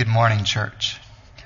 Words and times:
Good 0.00 0.08
morning, 0.08 0.44
church. 0.44 0.98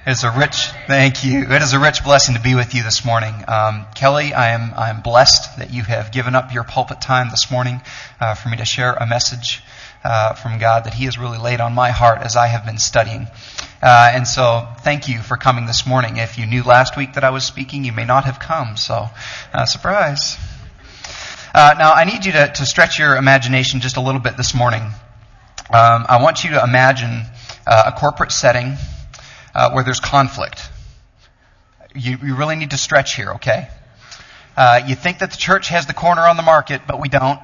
It 0.07 0.11
is 0.13 0.23
a 0.23 0.31
rich, 0.31 0.69
thank 0.87 1.25
you. 1.25 1.43
It 1.43 1.61
is 1.61 1.73
a 1.73 1.81
rich 1.81 2.05
blessing 2.05 2.37
to 2.37 2.41
be 2.41 2.55
with 2.55 2.73
you 2.73 2.85
this 2.85 3.05
morning. 3.05 3.35
Um, 3.49 3.85
Kelly, 3.97 4.33
I 4.33 4.51
am, 4.51 4.73
I 4.77 4.91
am 4.91 5.01
blessed 5.01 5.59
that 5.59 5.73
you 5.73 5.83
have 5.83 6.13
given 6.13 6.37
up 6.37 6.55
your 6.55 6.63
pulpit 6.63 7.01
time 7.01 7.31
this 7.31 7.51
morning 7.51 7.81
uh, 8.21 8.35
for 8.35 8.51
me 8.51 8.57
to 8.59 8.65
share 8.65 8.93
a 8.93 9.09
message 9.09 9.61
uh, 10.05 10.35
from 10.35 10.61
God 10.61 10.85
that 10.85 10.95
He 10.95 11.07
has 11.07 11.19
really 11.19 11.39
laid 11.39 11.61
on 11.61 11.75
my 11.75 11.91
heart 11.91 12.21
as 12.21 12.37
I 12.37 12.47
have 12.47 12.65
been 12.65 12.79
studying. 12.79 13.27
Uh, 13.83 14.13
and 14.15 14.29
so, 14.29 14.69
thank 14.83 15.09
you 15.09 15.19
for 15.19 15.37
coming 15.37 15.67
this 15.67 15.85
morning. 15.85 16.19
If 16.19 16.39
you 16.39 16.47
knew 16.47 16.63
last 16.63 16.97
week 16.97 17.15
that 17.15 17.25
I 17.25 17.31
was 17.31 17.43
speaking, 17.43 17.83
you 17.83 17.91
may 17.91 18.05
not 18.05 18.25
have 18.25 18.39
come. 18.39 18.77
So, 18.77 19.09
uh, 19.53 19.67
surprise. 19.67 20.37
Uh, 21.53 21.75
now, 21.77 21.93
I 21.93 22.05
need 22.05 22.25
you 22.25 22.31
to, 22.31 22.53
to 22.55 22.67
stretch 22.67 23.01
your 23.01 23.17
imagination 23.17 23.81
just 23.81 23.97
a 23.97 24.01
little 24.01 24.21
bit 24.21 24.37
this 24.37 24.55
morning. 24.55 24.83
Um, 25.73 26.07
I 26.09 26.23
want 26.23 26.45
you 26.45 26.51
to 26.51 26.63
imagine 26.63 27.25
uh, 27.67 27.93
a 27.95 27.99
corporate 27.99 28.33
setting 28.33 28.77
uh, 29.55 29.71
where 29.73 29.85
there's 29.85 30.01
conflict. 30.01 30.71
You, 31.95 32.19
you, 32.23 32.35
really 32.35 32.57
need 32.57 32.71
to 32.71 32.79
stretch 32.79 33.15
here, 33.15 33.33
okay? 33.35 33.69
Uh, 34.57 34.81
you 34.87 34.95
think 34.95 35.21
that 35.21 35.31
the 35.31 35.37
church 35.37 35.69
has 35.69 35.87
the 35.87 35.95
corner 35.95 36.23
on 36.23 36.37
the 36.37 36.43
market, 36.43 36.83
but 36.87 37.01
we 37.01 37.09
don't. 37.09 37.39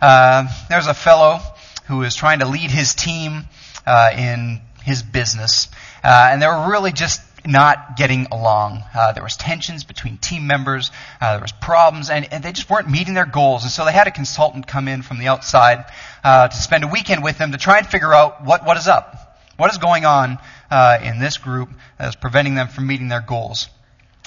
Uh, 0.00 0.46
there's 0.68 0.86
a 0.86 0.94
fellow 0.94 1.40
who 1.86 2.02
is 2.02 2.14
trying 2.14 2.38
to 2.38 2.46
lead 2.46 2.70
his 2.70 2.94
team 2.94 3.44
uh, 3.86 4.10
in 4.16 4.60
his 4.84 5.02
business, 5.02 5.68
uh, 6.04 6.28
and 6.30 6.40
they 6.40 6.46
were 6.46 6.70
really 6.70 6.92
just 6.92 7.20
not 7.46 7.96
getting 7.96 8.26
along. 8.30 8.82
Uh, 8.94 9.12
there 9.12 9.22
was 9.22 9.36
tensions 9.36 9.84
between 9.84 10.18
team 10.18 10.46
members. 10.46 10.90
Uh, 11.20 11.34
there 11.34 11.42
was 11.42 11.52
problems, 11.52 12.10
and, 12.10 12.32
and, 12.32 12.44
they 12.44 12.52
just 12.52 12.68
weren't 12.68 12.90
meeting 12.90 13.14
their 13.14 13.26
goals. 13.26 13.62
And 13.62 13.72
so 13.72 13.84
they 13.84 13.92
had 13.92 14.06
a 14.06 14.10
consultant 14.10 14.66
come 14.66 14.88
in 14.88 15.02
from 15.02 15.18
the 15.18 15.28
outside 15.28 15.84
uh, 16.22 16.48
to 16.48 16.56
spend 16.56 16.84
a 16.84 16.88
weekend 16.88 17.22
with 17.22 17.38
them 17.38 17.52
to 17.52 17.58
try 17.58 17.78
and 17.78 17.86
figure 17.86 18.12
out 18.12 18.44
what 18.44 18.64
what 18.64 18.76
is 18.76 18.88
up, 18.88 19.27
what 19.58 19.70
is 19.70 19.76
going 19.76 20.06
on 20.06 20.38
uh, 20.70 20.98
in 21.02 21.18
this 21.18 21.36
group 21.36 21.68
that 21.98 22.08
is 22.08 22.16
preventing 22.16 22.54
them 22.54 22.68
from 22.68 22.86
meeting 22.86 23.08
their 23.08 23.20
goals. 23.20 23.68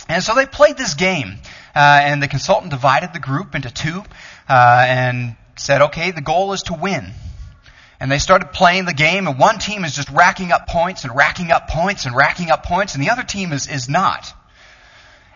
And 0.08 0.24
so 0.24 0.36
they 0.36 0.46
played 0.46 0.78
this 0.78 0.94
game, 0.94 1.38
uh, 1.76 1.80
and 2.04 2.22
the 2.22 2.28
consultant 2.28 2.70
divided 2.72 3.14
the 3.14 3.20
group 3.20 3.56
into 3.56 3.72
two 3.72 4.04
uh, 4.48 4.86
and 4.88 5.36
said, 5.56 5.82
"Okay, 5.82 6.12
the 6.12 6.22
goal 6.22 6.54
is 6.54 6.62
to 6.64 6.74
win." 6.74 7.14
and 8.02 8.12
they 8.12 8.18
started 8.18 8.52
playing 8.52 8.86
the 8.86 8.96
game, 8.96 9.28
and 9.28 9.38
one 9.38 9.60
team 9.60 9.86
is 9.86 9.96
just 9.96 10.10
racking 10.10 10.52
up 10.52 10.68
points 10.68 11.04
and 11.04 11.16
racking 11.16 11.52
up 11.52 11.68
points 11.68 12.08
and 12.08 12.16
racking 12.16 12.50
up 12.50 12.66
points, 12.66 12.96
and 12.96 13.04
the 13.04 13.12
other 13.12 13.22
team 13.22 13.54
is, 13.54 13.68
is 13.68 13.88
not. 13.88 14.34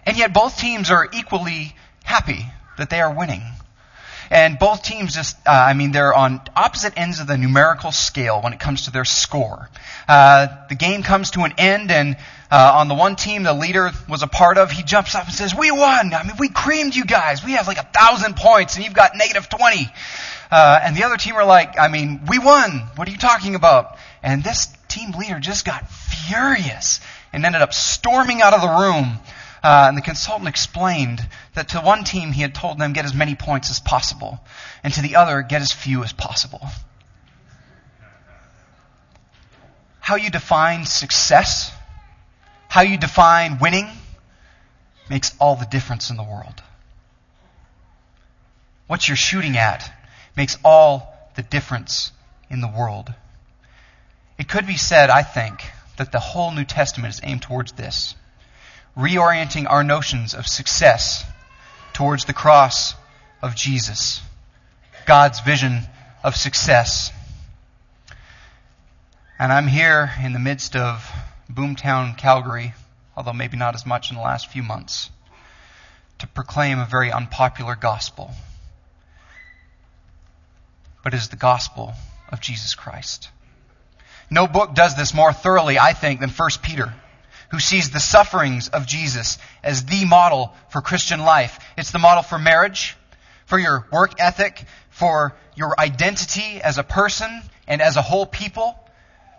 And 0.03 0.17
yet 0.17 0.33
both 0.33 0.57
teams 0.57 0.89
are 0.89 1.07
equally 1.13 1.75
happy 2.03 2.43
that 2.79 2.89
they 2.89 3.01
are 3.01 3.13
winning. 3.13 3.43
And 4.29 4.57
both 4.57 4.83
teams 4.83 5.13
just, 5.13 5.37
uh, 5.45 5.51
I 5.51 5.73
mean, 5.73 5.91
they're 5.91 6.13
on 6.13 6.41
opposite 6.55 6.93
ends 6.97 7.19
of 7.19 7.27
the 7.27 7.37
numerical 7.37 7.91
scale 7.91 8.41
when 8.41 8.53
it 8.53 8.59
comes 8.59 8.83
to 8.83 8.91
their 8.91 9.05
score. 9.05 9.69
Uh, 10.07 10.47
the 10.69 10.75
game 10.75 11.03
comes 11.03 11.31
to 11.31 11.41
an 11.41 11.53
end, 11.57 11.91
and 11.91 12.17
uh, 12.51 12.73
on 12.75 12.87
the 12.87 12.95
one 12.95 13.15
team 13.15 13.43
the 13.43 13.53
leader 13.53 13.91
was 14.07 14.23
a 14.23 14.27
part 14.27 14.57
of, 14.57 14.71
he 14.71 14.83
jumps 14.83 15.15
up 15.15 15.25
and 15.25 15.33
says, 15.33 15.53
We 15.55 15.71
won! 15.71 16.13
I 16.13 16.23
mean, 16.23 16.35
we 16.39 16.49
creamed 16.49 16.95
you 16.95 17.05
guys. 17.05 17.43
We 17.43 17.53
have 17.53 17.67
like 17.67 17.77
a 17.77 17.87
thousand 17.93 18.35
points, 18.35 18.75
and 18.75 18.85
you've 18.85 18.93
got 18.93 19.11
negative 19.15 19.49
20. 19.49 19.89
Uh, 20.51 20.79
and 20.83 20.95
the 20.95 21.03
other 21.03 21.17
team 21.17 21.35
are 21.35 21.45
like, 21.45 21.79
I 21.79 21.87
mean, 21.87 22.21
we 22.27 22.39
won. 22.39 22.87
What 22.95 23.07
are 23.07 23.11
you 23.11 23.17
talking 23.17 23.55
about? 23.55 23.97
And 24.21 24.43
this 24.43 24.67
team 24.87 25.11
leader 25.11 25.39
just 25.39 25.65
got 25.65 25.89
furious 25.89 26.99
and 27.33 27.45
ended 27.45 27.61
up 27.61 27.73
storming 27.73 28.41
out 28.41 28.53
of 28.53 28.61
the 28.61 28.69
room. 28.69 29.19
Uh, 29.65 29.87
and 29.87 29.97
the 29.97 30.01
consultant 30.03 30.47
explained 30.47 31.27
that 31.55 31.69
to 31.69 31.79
one 31.79 32.03
team 32.03 32.31
he 32.31 32.43
had 32.43 32.53
told 32.53 32.77
them 32.77 32.93
get 32.93 33.03
as 33.03 33.15
many 33.15 33.33
points 33.33 33.71
as 33.71 33.79
possible, 33.79 34.39
and 34.83 34.93
to 34.93 35.01
the 35.01 35.15
other 35.15 35.41
get 35.41 35.59
as 35.59 35.71
few 35.71 36.03
as 36.03 36.13
possible. 36.13 36.61
How 39.99 40.17
you 40.17 40.29
define 40.29 40.85
success, 40.85 41.71
how 42.67 42.81
you 42.81 42.95
define 42.99 43.57
winning, 43.57 43.89
makes 45.09 45.35
all 45.39 45.55
the 45.55 45.65
difference 45.65 46.11
in 46.11 46.15
the 46.15 46.21
world. 46.23 46.61
What 48.85 49.07
you're 49.07 49.17
shooting 49.17 49.57
at 49.57 49.91
makes 50.37 50.59
all 50.63 51.11
the 51.37 51.41
difference 51.41 52.11
in 52.51 52.61
the 52.61 52.67
world. 52.67 53.11
It 54.37 54.47
could 54.47 54.67
be 54.67 54.77
said, 54.77 55.09
I 55.09 55.23
think, 55.23 55.63
that 55.97 56.11
the 56.11 56.19
whole 56.19 56.51
New 56.51 56.65
Testament 56.65 57.15
is 57.15 57.21
aimed 57.23 57.41
towards 57.41 57.71
this 57.71 58.13
reorienting 58.97 59.69
our 59.69 59.83
notions 59.83 60.33
of 60.33 60.47
success 60.47 61.25
towards 61.93 62.25
the 62.25 62.33
cross 62.33 62.95
of 63.41 63.55
Jesus, 63.55 64.21
God's 65.05 65.39
vision 65.41 65.81
of 66.23 66.35
success. 66.35 67.11
And 69.37 69.51
I'm 69.51 69.67
here 69.67 70.11
in 70.23 70.33
the 70.33 70.39
midst 70.39 70.75
of 70.75 71.09
boomtown 71.51 72.17
Calgary, 72.17 72.73
although 73.15 73.33
maybe 73.33 73.57
not 73.57 73.75
as 73.75 73.85
much 73.85 74.09
in 74.09 74.17
the 74.17 74.23
last 74.23 74.47
few 74.47 74.63
months, 74.63 75.09
to 76.19 76.27
proclaim 76.27 76.79
a 76.79 76.85
very 76.85 77.11
unpopular 77.11 77.75
gospel 77.75 78.31
but 81.05 81.13
it 81.13 81.17
is 81.17 81.29
the 81.29 81.35
gospel 81.35 81.93
of 82.29 82.41
Jesus 82.41 82.73
Christ. 82.73 83.29
No 84.31 84.47
book 84.47 84.73
does 84.73 84.97
this 84.97 85.13
more 85.13 85.31
thoroughly, 85.31 85.77
I 85.77 85.93
think, 85.93 86.19
than 86.19 86.31
1 86.31 86.49
Peter, 86.63 86.95
who 87.51 87.59
sees 87.59 87.89
the 87.89 87.99
sufferings 87.99 88.69
of 88.69 88.85
Jesus 88.87 89.37
as 89.63 89.85
the 89.85 90.05
model 90.05 90.53
for 90.69 90.81
Christian 90.81 91.19
life. 91.19 91.59
It's 91.77 91.91
the 91.91 91.99
model 91.99 92.23
for 92.23 92.37
marriage, 92.39 92.95
for 93.45 93.59
your 93.59 93.87
work 93.91 94.19
ethic, 94.19 94.63
for 94.89 95.35
your 95.55 95.79
identity 95.79 96.61
as 96.61 96.77
a 96.77 96.83
person 96.83 97.41
and 97.67 97.81
as 97.81 97.97
a 97.97 98.01
whole 98.01 98.25
people, 98.25 98.79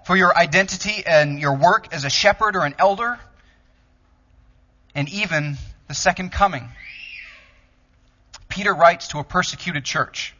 for 0.05 0.17
your 0.17 0.37
identity 0.37 1.03
and 1.07 1.39
your 1.41 1.57
work 1.57 1.93
as 1.93 2.05
a 2.05 2.11
shepherd 2.11 2.57
or 2.57 2.65
an 2.65 2.75
elder, 2.79 3.19
and 4.95 5.09
even 5.09 5.57
the 5.89 5.95
second 5.95 6.33
coming. 6.33 6.69
Peter 8.49 8.73
writes 8.73 9.09
to 9.09 9.19
a 9.19 9.25
persecuted 9.25 9.85
church. 9.85 10.35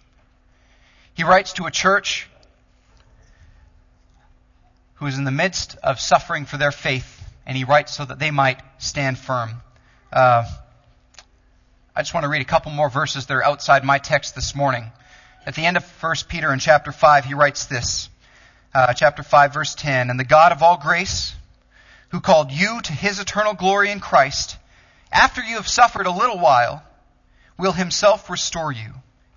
He 1.15 1.25
writes 1.25 1.55
to 1.55 1.67
a 1.67 1.71
church 1.71 2.29
who 4.95 5.07
is 5.07 5.19
in 5.19 5.25
the 5.25 5.31
midst 5.31 5.77
of 5.83 6.01
suffering 6.01 6.47
for 6.47 6.57
their 6.57 6.73
faith, 6.73 7.16
and 7.47 7.57
he 7.57 7.65
writes 7.65 7.95
so 7.95 8.05
that 8.05 8.19
they 8.19 8.31
might 8.31 8.61
stand 8.79 9.19
firm. 9.19 9.51
Uh, 10.13 10.45
I 11.95 12.03
just 12.03 12.13
want 12.13 12.25
to 12.25 12.29
read 12.29 12.43
a 12.43 12.47
couple 12.47 12.73
more 12.73 12.91
verses 12.91 13.27
that 13.27 13.35
are 13.35 13.45
outside 13.45 13.85
my 13.85 13.99
text 13.99 14.35
this 14.35 14.55
morning. 14.55 14.91
At 15.47 15.55
the 15.55 15.65
end 15.65 15.77
of 15.77 16.03
1 16.03 16.15
Peter 16.29 16.53
in 16.53 16.59
chapter 16.59 16.93
5, 16.93 17.25
he 17.25 17.35
writes 17.35 17.67
this. 17.67 18.09
Uh, 18.75 18.93
chapter 18.93 19.23
5, 19.23 19.55
verse 19.55 19.75
10. 19.75 20.11
And 20.11 20.19
the 20.19 20.25
God 20.25 20.53
of 20.53 20.63
all 20.63 20.77
grace, 20.77 21.35
who 22.11 22.21
called 22.21 22.53
you 22.53 22.81
to 22.83 22.93
his 22.93 23.21
eternal 23.21 23.55
glory 23.55 23.91
in 23.91 24.01
Christ, 24.01 24.59
after 25.13 25.43
you 25.43 25.57
have 25.57 25.69
suffered 25.69 26.07
a 26.07 26.11
little 26.11 26.39
while, 26.39 26.83
will 27.59 27.73
himself 27.73 28.29
restore 28.29 28.73
you 28.73 28.93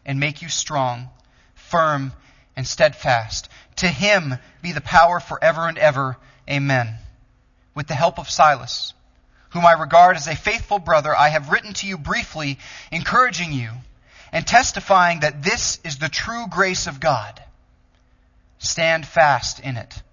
and 0.05 0.19
make 0.19 0.41
you 0.41 0.49
strong 0.49 1.09
firm, 1.69 2.11
and 2.55 2.67
steadfast. 2.67 3.47
To 3.77 3.87
him 3.87 4.35
be 4.61 4.73
the 4.73 4.81
power 4.81 5.19
forever 5.19 5.67
and 5.67 5.77
ever. 5.77 6.17
Amen. 6.49 6.95
With 7.79 7.87
the 7.87 7.95
help 7.95 8.19
of 8.19 8.29
Silas, 8.29 8.93
whom 9.51 9.65
I 9.65 9.71
regard 9.71 10.17
as 10.17 10.27
a 10.27 10.35
faithful 10.35 10.79
brother, 10.79 11.15
I 11.15 11.29
have 11.29 11.49
written 11.49 11.71
to 11.75 11.87
you 11.87 11.97
briefly, 11.97 12.59
encouraging 12.91 13.53
you 13.53 13.69
and 14.33 14.45
testifying 14.45 15.21
that 15.21 15.43
this 15.43 15.79
is 15.85 15.97
the 15.97 16.09
true 16.09 16.47
grace 16.49 16.87
of 16.87 16.99
God. 16.99 17.41
Stand 18.57 19.07
fast 19.07 19.61
in 19.61 19.77
it. 19.77 20.03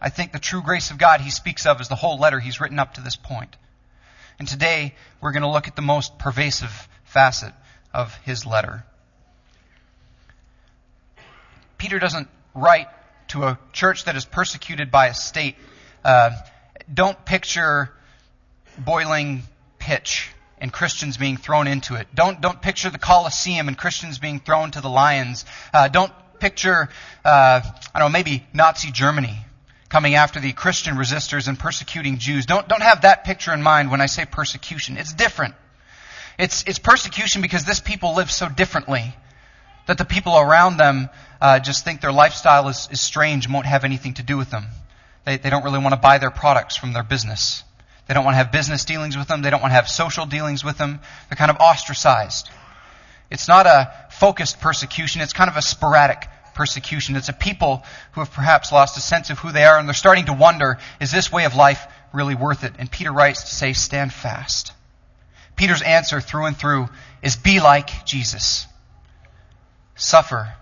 I 0.00 0.08
think 0.08 0.32
the 0.32 0.40
true 0.40 0.62
grace 0.62 0.90
of 0.90 0.98
God 0.98 1.20
he 1.20 1.30
speaks 1.30 1.64
of 1.64 1.80
is 1.80 1.86
the 1.86 1.94
whole 1.94 2.18
letter 2.18 2.40
he's 2.40 2.60
written 2.60 2.80
up 2.80 2.94
to 2.94 3.00
this 3.00 3.14
point. 3.14 3.54
And 4.40 4.48
today 4.48 4.92
we're 5.20 5.30
going 5.30 5.44
to 5.44 5.48
look 5.48 5.68
at 5.68 5.76
the 5.76 5.80
most 5.80 6.18
pervasive 6.18 6.88
facet 7.04 7.54
of 7.94 8.16
his 8.24 8.44
letter. 8.44 8.82
Peter 11.78 12.00
doesn't 12.00 12.26
write 12.52 12.88
to 13.28 13.44
a 13.44 13.60
church 13.72 14.06
that 14.06 14.16
is 14.16 14.24
persecuted 14.24 14.90
by 14.90 15.06
a 15.06 15.14
state. 15.14 15.54
Uh, 16.04 16.32
don't 16.92 17.24
picture 17.24 17.90
boiling 18.78 19.42
pitch 19.78 20.30
and 20.58 20.72
Christians 20.72 21.16
being 21.16 21.36
thrown 21.36 21.66
into 21.66 21.96
it. 21.96 22.08
Don't 22.14 22.40
don't 22.40 22.60
picture 22.62 22.90
the 22.90 22.98
Colosseum 22.98 23.68
and 23.68 23.76
Christians 23.76 24.18
being 24.18 24.40
thrown 24.40 24.70
to 24.72 24.80
the 24.80 24.88
lions. 24.88 25.44
Uh, 25.72 25.88
don't 25.88 26.12
picture 26.38 26.88
uh, 27.24 27.60
I 27.94 27.98
don't 27.98 28.08
know 28.08 28.12
maybe 28.12 28.46
Nazi 28.52 28.90
Germany 28.92 29.36
coming 29.88 30.14
after 30.14 30.40
the 30.40 30.52
Christian 30.52 30.96
resistors 30.96 31.48
and 31.48 31.58
persecuting 31.58 32.18
Jews. 32.18 32.46
Don't 32.46 32.68
don't 32.68 32.82
have 32.82 33.02
that 33.02 33.24
picture 33.24 33.52
in 33.52 33.62
mind 33.62 33.90
when 33.90 34.00
I 34.00 34.06
say 34.06 34.24
persecution. 34.24 34.96
It's 34.96 35.12
different. 35.12 35.54
It's 36.38 36.64
it's 36.66 36.78
persecution 36.78 37.42
because 37.42 37.64
this 37.64 37.80
people 37.80 38.14
live 38.14 38.30
so 38.30 38.48
differently 38.48 39.14
that 39.86 39.98
the 39.98 40.04
people 40.04 40.38
around 40.38 40.76
them 40.76 41.10
uh, 41.40 41.58
just 41.58 41.84
think 41.84 42.00
their 42.00 42.12
lifestyle 42.12 42.68
is, 42.68 42.88
is 42.92 43.00
strange 43.00 43.46
and 43.46 43.54
won't 43.54 43.66
have 43.66 43.84
anything 43.84 44.14
to 44.14 44.22
do 44.22 44.36
with 44.36 44.50
them. 44.50 44.66
They, 45.24 45.36
they 45.36 45.50
don't 45.50 45.64
really 45.64 45.78
want 45.78 45.92
to 45.92 46.00
buy 46.00 46.18
their 46.18 46.30
products 46.30 46.76
from 46.76 46.92
their 46.92 47.02
business. 47.02 47.62
They 48.06 48.14
don't 48.14 48.24
want 48.24 48.34
to 48.34 48.38
have 48.38 48.52
business 48.52 48.84
dealings 48.84 49.16
with 49.16 49.28
them. 49.28 49.42
They 49.42 49.50
don't 49.50 49.60
want 49.60 49.70
to 49.70 49.76
have 49.76 49.88
social 49.88 50.26
dealings 50.26 50.64
with 50.64 50.78
them. 50.78 51.00
They're 51.28 51.36
kind 51.36 51.50
of 51.50 51.58
ostracized. 51.58 52.50
It's 53.30 53.48
not 53.48 53.66
a 53.66 53.92
focused 54.10 54.60
persecution. 54.60 55.22
It's 55.22 55.32
kind 55.32 55.48
of 55.48 55.56
a 55.56 55.62
sporadic 55.62 56.28
persecution. 56.54 57.16
It's 57.16 57.28
a 57.28 57.32
people 57.32 57.84
who 58.12 58.20
have 58.20 58.32
perhaps 58.32 58.72
lost 58.72 58.98
a 58.98 59.00
sense 59.00 59.30
of 59.30 59.38
who 59.38 59.52
they 59.52 59.64
are 59.64 59.78
and 59.78 59.88
they're 59.88 59.94
starting 59.94 60.26
to 60.26 60.32
wonder, 60.32 60.78
is 61.00 61.10
this 61.10 61.32
way 61.32 61.44
of 61.44 61.54
life 61.54 61.86
really 62.12 62.34
worth 62.34 62.64
it? 62.64 62.74
And 62.78 62.90
Peter 62.90 63.12
writes 63.12 63.44
to 63.44 63.54
say, 63.54 63.72
stand 63.72 64.12
fast. 64.12 64.72
Peter's 65.56 65.82
answer 65.82 66.20
through 66.20 66.46
and 66.46 66.56
through 66.56 66.88
is 67.22 67.36
be 67.36 67.60
like 67.60 68.04
Jesus. 68.04 68.66
Suffer 69.94 70.52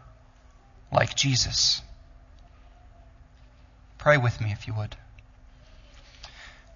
like 0.92 1.14
Jesus. 1.14 1.82
Pray 4.00 4.16
with 4.16 4.40
me 4.40 4.50
if 4.50 4.66
you 4.66 4.72
would. 4.72 4.96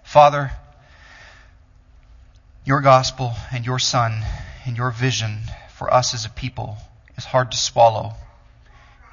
Father, 0.02 0.50
your 2.66 2.82
gospel 2.82 3.32
and 3.50 3.64
your 3.64 3.78
son 3.78 4.20
and 4.66 4.76
your 4.76 4.90
vision 4.90 5.38
for 5.70 5.90
us 5.90 6.12
as 6.12 6.26
a 6.26 6.28
people 6.28 6.76
is 7.16 7.24
hard 7.24 7.50
to 7.52 7.56
swallow, 7.56 8.12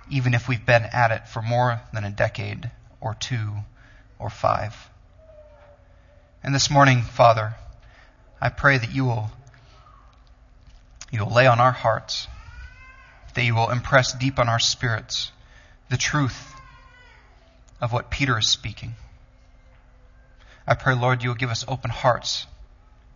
even 0.10 0.34
if 0.34 0.50
we've 0.50 0.66
been 0.66 0.84
at 0.92 1.12
it 1.12 1.30
for 1.30 1.42
more 1.42 1.80
than 1.94 2.04
a 2.04 2.10
decade 2.10 2.69
or 3.00 3.16
two 3.16 3.54
or 4.19 4.30
five. 4.30 4.75
And 6.44 6.54
this 6.54 6.69
morning, 6.69 7.04
Father, 7.04 7.54
I 8.42 8.50
pray 8.50 8.78
that 8.78 8.94
you 8.94 9.06
will, 9.06 9.31
you 11.13 11.24
will 11.24 11.34
lay 11.34 11.48
on 11.48 11.62
our 11.62 11.72
hearts, 11.72 12.28
that 13.36 13.46
you 13.46 13.56
will 13.56 13.69
impress 13.69 14.12
deep 14.12 14.38
on 14.38 14.50
our 14.50 14.60
spirits 14.60 15.31
the 15.90 15.96
truth 15.96 16.56
of 17.81 17.92
what 17.92 18.12
Peter 18.12 18.38
is 18.38 18.48
speaking. 18.48 18.94
I 20.68 20.75
pray, 20.75 20.94
Lord, 20.94 21.24
you 21.24 21.30
will 21.30 21.36
give 21.36 21.50
us 21.50 21.66
open 21.68 21.89
hearts 21.89 22.45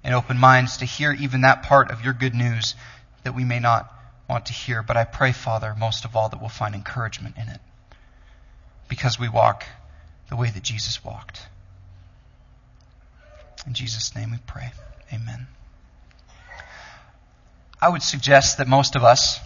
and 0.03 0.13
open 0.13 0.37
minds 0.37 0.77
to 0.77 0.85
hear 0.85 1.13
even 1.13 1.41
that 1.41 1.63
part 1.63 1.91
of 1.91 2.03
your 2.03 2.13
good 2.13 2.33
news 2.33 2.75
that 3.23 3.35
we 3.35 3.43
may 3.43 3.59
not 3.59 3.91
want 4.27 4.47
to 4.47 4.53
hear. 4.53 4.81
But 4.81 4.97
I 4.97 5.03
pray, 5.03 5.31
Father, 5.31 5.75
most 5.77 6.05
of 6.05 6.15
all, 6.15 6.29
that 6.29 6.39
we'll 6.39 6.49
find 6.49 6.75
encouragement 6.75 7.35
in 7.37 7.47
it 7.47 7.61
because 8.87 9.19
we 9.19 9.29
walk 9.29 9.65
the 10.29 10.35
way 10.35 10.49
that 10.49 10.63
Jesus 10.63 11.03
walked. 11.03 11.47
In 13.65 13.73
Jesus' 13.73 14.15
name 14.15 14.31
we 14.31 14.37
pray. 14.45 14.71
Amen. 15.13 15.47
I 17.81 17.89
would 17.89 18.03
suggest 18.03 18.57
that 18.57 18.67
most 18.67 18.95
of 18.95 19.03
us 19.03 19.39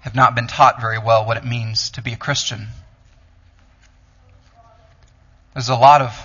have 0.00 0.14
not 0.14 0.34
been 0.34 0.48
taught 0.48 0.80
very 0.80 0.98
well 0.98 1.24
what 1.24 1.36
it 1.36 1.44
means 1.44 1.90
to 1.90 2.02
be 2.02 2.12
a 2.12 2.16
Christian. 2.16 2.68
There's 5.54 5.68
a 5.68 5.76
lot 5.76 6.00
of 6.00 6.18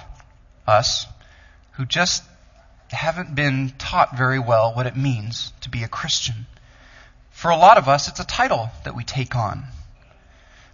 us 0.65 1.05
who 1.73 1.85
just 1.85 2.23
haven't 2.89 3.35
been 3.35 3.73
taught 3.77 4.17
very 4.17 4.39
well 4.39 4.73
what 4.73 4.87
it 4.87 4.95
means 4.95 5.51
to 5.61 5.69
be 5.69 5.83
a 5.83 5.87
Christian. 5.87 6.45
For 7.31 7.51
a 7.51 7.57
lot 7.57 7.77
of 7.77 7.89
us, 7.89 8.07
it's 8.07 8.19
a 8.19 8.25
title 8.25 8.69
that 8.85 8.95
we 8.95 9.03
take 9.03 9.35
on. 9.35 9.65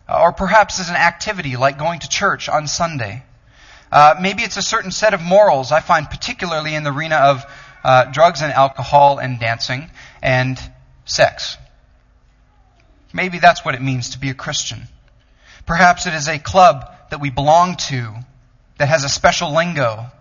Or 0.07 0.31
perhaps 0.31 0.79
it's 0.79 0.89
an 0.89 0.95
activity 0.95 1.55
like 1.55 1.77
going 1.77 2.01
to 2.01 2.09
church 2.09 2.47
on 2.47 2.67
Sunday. 2.67 3.23
Uh, 3.91 4.15
maybe 4.21 4.43
it's 4.43 4.57
a 4.57 4.61
certain 4.61 4.91
set 4.91 5.13
of 5.13 5.21
morals 5.21 5.71
I 5.71 5.79
find 5.79 6.09
particularly 6.09 6.75
in 6.75 6.83
the 6.83 6.91
arena 6.91 7.15
of 7.15 7.45
uh, 7.83 8.05
drugs 8.05 8.41
and 8.41 8.51
alcohol 8.51 9.17
and 9.17 9.39
dancing 9.39 9.89
and 10.21 10.59
sex. 11.05 11.57
Maybe 13.13 13.39
that's 13.39 13.65
what 13.65 13.75
it 13.75 13.81
means 13.81 14.11
to 14.11 14.19
be 14.19 14.29
a 14.29 14.33
Christian. 14.33 14.87
Perhaps 15.65 16.07
it 16.07 16.13
is 16.13 16.27
a 16.27 16.39
club 16.39 16.91
that 17.09 17.19
we 17.19 17.29
belong 17.29 17.75
to 17.77 18.13
that 18.77 18.89
has 18.89 19.03
a 19.03 19.09
special 19.09 19.53
lingo 19.53 20.11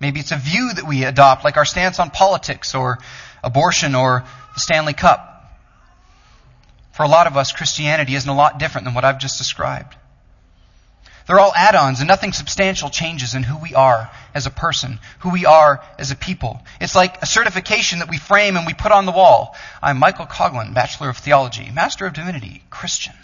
Maybe 0.00 0.18
it's 0.18 0.32
a 0.32 0.36
view 0.36 0.72
that 0.72 0.86
we 0.86 1.04
adopt, 1.04 1.44
like 1.44 1.58
our 1.58 1.66
stance 1.66 2.00
on 2.00 2.10
politics 2.10 2.74
or 2.74 2.98
abortion 3.44 3.94
or 3.94 4.24
the 4.54 4.60
Stanley 4.60 4.94
Cup. 4.94 5.26
For 6.92 7.02
a 7.02 7.08
lot 7.08 7.26
of 7.26 7.36
us, 7.36 7.52
Christianity 7.52 8.14
isn't 8.14 8.28
a 8.28 8.34
lot 8.34 8.58
different 8.58 8.86
than 8.86 8.94
what 8.94 9.04
I've 9.04 9.18
just 9.18 9.36
described. 9.36 9.94
They're 11.26 11.38
all 11.38 11.52
add 11.54 11.74
ons, 11.74 12.00
and 12.00 12.08
nothing 12.08 12.32
substantial 12.32 12.88
changes 12.88 13.34
in 13.34 13.42
who 13.42 13.58
we 13.58 13.74
are 13.74 14.10
as 14.34 14.46
a 14.46 14.50
person, 14.50 14.98
who 15.20 15.30
we 15.30 15.44
are 15.44 15.84
as 15.98 16.10
a 16.10 16.16
people. 16.16 16.60
It's 16.80 16.96
like 16.96 17.22
a 17.22 17.26
certification 17.26 17.98
that 17.98 18.08
we 18.08 18.16
frame 18.16 18.56
and 18.56 18.66
we 18.66 18.74
put 18.74 18.90
on 18.90 19.04
the 19.04 19.12
wall. 19.12 19.54
I'm 19.82 19.98
Michael 19.98 20.26
Coughlin, 20.26 20.74
Bachelor 20.74 21.10
of 21.10 21.18
Theology, 21.18 21.70
Master 21.70 22.06
of 22.06 22.14
Divinity, 22.14 22.62
Christian. 22.70 23.14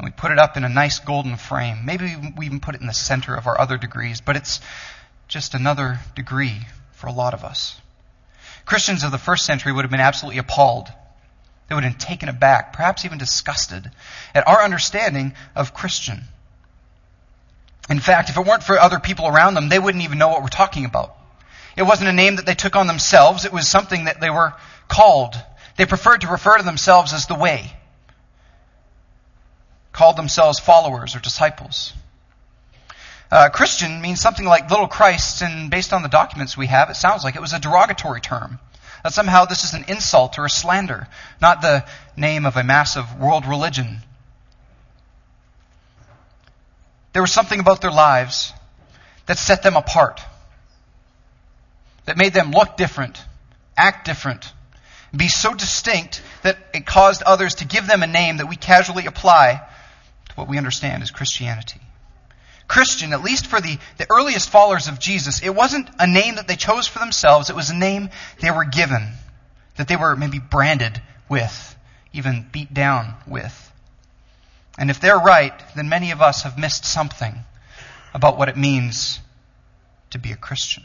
And 0.00 0.06
we 0.06 0.12
put 0.12 0.30
it 0.30 0.38
up 0.38 0.56
in 0.56 0.64
a 0.64 0.68
nice 0.70 0.98
golden 0.98 1.36
frame. 1.36 1.84
Maybe 1.84 2.16
we 2.34 2.46
even 2.46 2.60
put 2.60 2.74
it 2.74 2.80
in 2.80 2.86
the 2.86 2.94
center 2.94 3.34
of 3.34 3.46
our 3.46 3.60
other 3.60 3.76
degrees, 3.76 4.22
but 4.22 4.34
it's 4.34 4.62
just 5.28 5.52
another 5.52 6.00
degree 6.16 6.56
for 6.92 7.08
a 7.08 7.12
lot 7.12 7.34
of 7.34 7.44
us. 7.44 7.78
Christians 8.64 9.04
of 9.04 9.10
the 9.10 9.18
first 9.18 9.44
century 9.44 9.72
would 9.72 9.84
have 9.84 9.90
been 9.90 10.00
absolutely 10.00 10.38
appalled. 10.38 10.88
They 11.68 11.74
would 11.74 11.84
have 11.84 11.92
been 11.92 12.00
taken 12.00 12.30
aback, 12.30 12.72
perhaps 12.72 13.04
even 13.04 13.18
disgusted, 13.18 13.90
at 14.34 14.48
our 14.48 14.62
understanding 14.62 15.34
of 15.54 15.74
Christian. 15.74 16.22
In 17.90 18.00
fact, 18.00 18.30
if 18.30 18.38
it 18.38 18.46
weren't 18.46 18.62
for 18.62 18.78
other 18.78 19.00
people 19.00 19.26
around 19.26 19.52
them, 19.52 19.68
they 19.68 19.78
wouldn't 19.78 20.04
even 20.04 20.16
know 20.16 20.28
what 20.28 20.40
we're 20.40 20.48
talking 20.48 20.86
about. 20.86 21.14
It 21.76 21.82
wasn't 21.82 22.08
a 22.08 22.14
name 22.14 22.36
that 22.36 22.46
they 22.46 22.54
took 22.54 22.74
on 22.74 22.86
themselves, 22.86 23.44
it 23.44 23.52
was 23.52 23.68
something 23.68 24.04
that 24.04 24.18
they 24.18 24.30
were 24.30 24.54
called. 24.88 25.34
They 25.76 25.84
preferred 25.84 26.22
to 26.22 26.28
refer 26.28 26.56
to 26.56 26.64
themselves 26.64 27.12
as 27.12 27.26
the 27.26 27.34
way, 27.34 27.76
called 30.00 30.16
themselves 30.16 30.58
followers 30.58 31.14
or 31.14 31.18
disciples. 31.18 31.92
Uh, 33.30 33.50
Christian 33.50 34.00
means 34.00 34.18
something 34.18 34.46
like 34.46 34.70
little 34.70 34.88
Christ, 34.88 35.42
and 35.42 35.70
based 35.70 35.92
on 35.92 36.02
the 36.02 36.08
documents 36.08 36.56
we 36.56 36.68
have, 36.68 36.88
it 36.88 36.96
sounds 36.96 37.22
like 37.22 37.36
it 37.36 37.42
was 37.42 37.52
a 37.52 37.58
derogatory 37.58 38.22
term. 38.22 38.58
That 39.02 39.12
somehow 39.12 39.44
this 39.44 39.62
is 39.62 39.74
an 39.74 39.84
insult 39.88 40.38
or 40.38 40.46
a 40.46 40.48
slander, 40.48 41.06
not 41.42 41.60
the 41.60 41.84
name 42.16 42.46
of 42.46 42.56
a 42.56 42.64
massive 42.64 43.20
world 43.20 43.44
religion. 43.44 43.98
There 47.12 47.20
was 47.20 47.30
something 47.30 47.60
about 47.60 47.82
their 47.82 47.92
lives 47.92 48.54
that 49.26 49.36
set 49.36 49.62
them 49.62 49.76
apart, 49.76 50.22
that 52.06 52.16
made 52.16 52.32
them 52.32 52.52
look 52.52 52.78
different, 52.78 53.22
act 53.76 54.06
different, 54.06 54.50
be 55.14 55.28
so 55.28 55.52
distinct 55.52 56.22
that 56.42 56.56
it 56.72 56.86
caused 56.86 57.22
others 57.22 57.56
to 57.56 57.66
give 57.66 57.86
them 57.86 58.02
a 58.02 58.06
name 58.06 58.38
that 58.38 58.48
we 58.48 58.56
casually 58.56 59.04
apply 59.04 59.60
to 60.30 60.34
what 60.34 60.48
we 60.48 60.58
understand 60.58 61.02
as 61.02 61.10
Christianity. 61.10 61.80
Christian, 62.70 63.12
at 63.12 63.22
least 63.22 63.48
for 63.48 63.60
the, 63.60 63.78
the 63.98 64.06
earliest 64.08 64.48
followers 64.48 64.86
of 64.86 65.00
Jesus, 65.00 65.42
it 65.42 65.54
wasn't 65.54 65.90
a 65.98 66.06
name 66.06 66.36
that 66.36 66.46
they 66.46 66.54
chose 66.54 66.86
for 66.86 67.00
themselves. 67.00 67.50
It 67.50 67.56
was 67.56 67.70
a 67.70 67.76
name 67.76 68.10
they 68.40 68.52
were 68.52 68.64
given, 68.64 69.08
that 69.76 69.88
they 69.88 69.96
were 69.96 70.14
maybe 70.14 70.38
branded 70.38 71.02
with, 71.28 71.76
even 72.12 72.46
beat 72.52 72.72
down 72.72 73.14
with. 73.26 73.72
And 74.78 74.88
if 74.88 75.00
they're 75.00 75.18
right, 75.18 75.52
then 75.74 75.88
many 75.88 76.12
of 76.12 76.22
us 76.22 76.44
have 76.44 76.58
missed 76.58 76.84
something 76.84 77.34
about 78.14 78.38
what 78.38 78.48
it 78.48 78.56
means 78.56 79.18
to 80.10 80.18
be 80.18 80.30
a 80.30 80.36
Christian. 80.36 80.84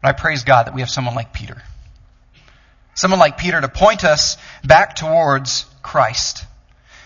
But 0.00 0.08
I 0.08 0.12
praise 0.12 0.44
God 0.44 0.66
that 0.66 0.74
we 0.74 0.80
have 0.80 0.90
someone 0.90 1.14
like 1.14 1.32
Peter. 1.34 1.62
Someone 2.94 3.20
like 3.20 3.36
Peter 3.36 3.60
to 3.60 3.68
point 3.68 4.04
us 4.04 4.36
back 4.64 4.96
towards 4.96 5.66
Christ. 5.82 6.46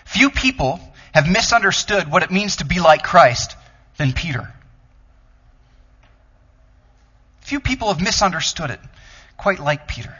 Few 0.09 0.31
people 0.31 0.79
have 1.13 1.29
misunderstood 1.29 2.11
what 2.11 2.23
it 2.23 2.31
means 2.31 2.55
to 2.55 2.65
be 2.65 2.79
like 2.79 3.03
Christ 3.03 3.55
than 3.97 4.11
Peter. 4.11 4.51
Few 7.41 7.59
people 7.59 7.89
have 7.89 8.01
misunderstood 8.01 8.71
it 8.71 8.79
quite 9.37 9.59
like 9.59 9.87
Peter. 9.87 10.17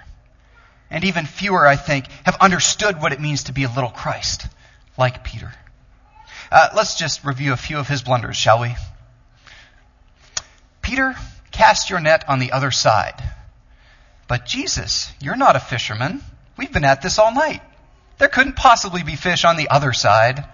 And 0.92 1.04
even 1.06 1.26
fewer, 1.26 1.66
I 1.66 1.76
think, 1.76 2.06
have 2.24 2.38
understood 2.40 3.02
what 3.02 3.14
it 3.14 3.20
means 3.20 3.46
to 3.46 3.52
be 3.52 3.64
a 3.64 3.68
little 3.70 3.90
Christ 3.90 4.46
like 4.96 5.24
Peter. 5.24 5.52
Uh, 6.52 6.70
let's 6.76 6.94
just 6.94 7.26
review 7.26 7.52
a 7.54 7.58
few 7.58 7.80
of 7.80 7.88
his 7.88 8.04
blunders, 8.04 8.38
shall 8.38 8.62
we? 8.62 8.76
Peter, 10.84 11.16
cast 11.52 11.90
your 11.90 12.00
net 12.00 12.30
on 12.30 12.38
the 12.38 12.52
other 12.52 12.70
side. 12.70 13.24
But 14.28 14.46
Jesus, 14.46 15.12
you're 15.20 15.36
not 15.36 15.56
a 15.56 15.60
fisherman. 15.60 16.22
We've 16.58 16.72
been 16.72 16.86
at 16.86 17.02
this 17.02 17.18
all 17.18 17.34
night. 17.34 17.64
There 18.20 18.28
couldn't 18.28 18.58
possibly 18.58 19.02
be 19.02 19.16
fish 19.16 19.46
on 19.46 19.56
the 19.56 19.70
other 19.70 19.94
side. 19.94 20.46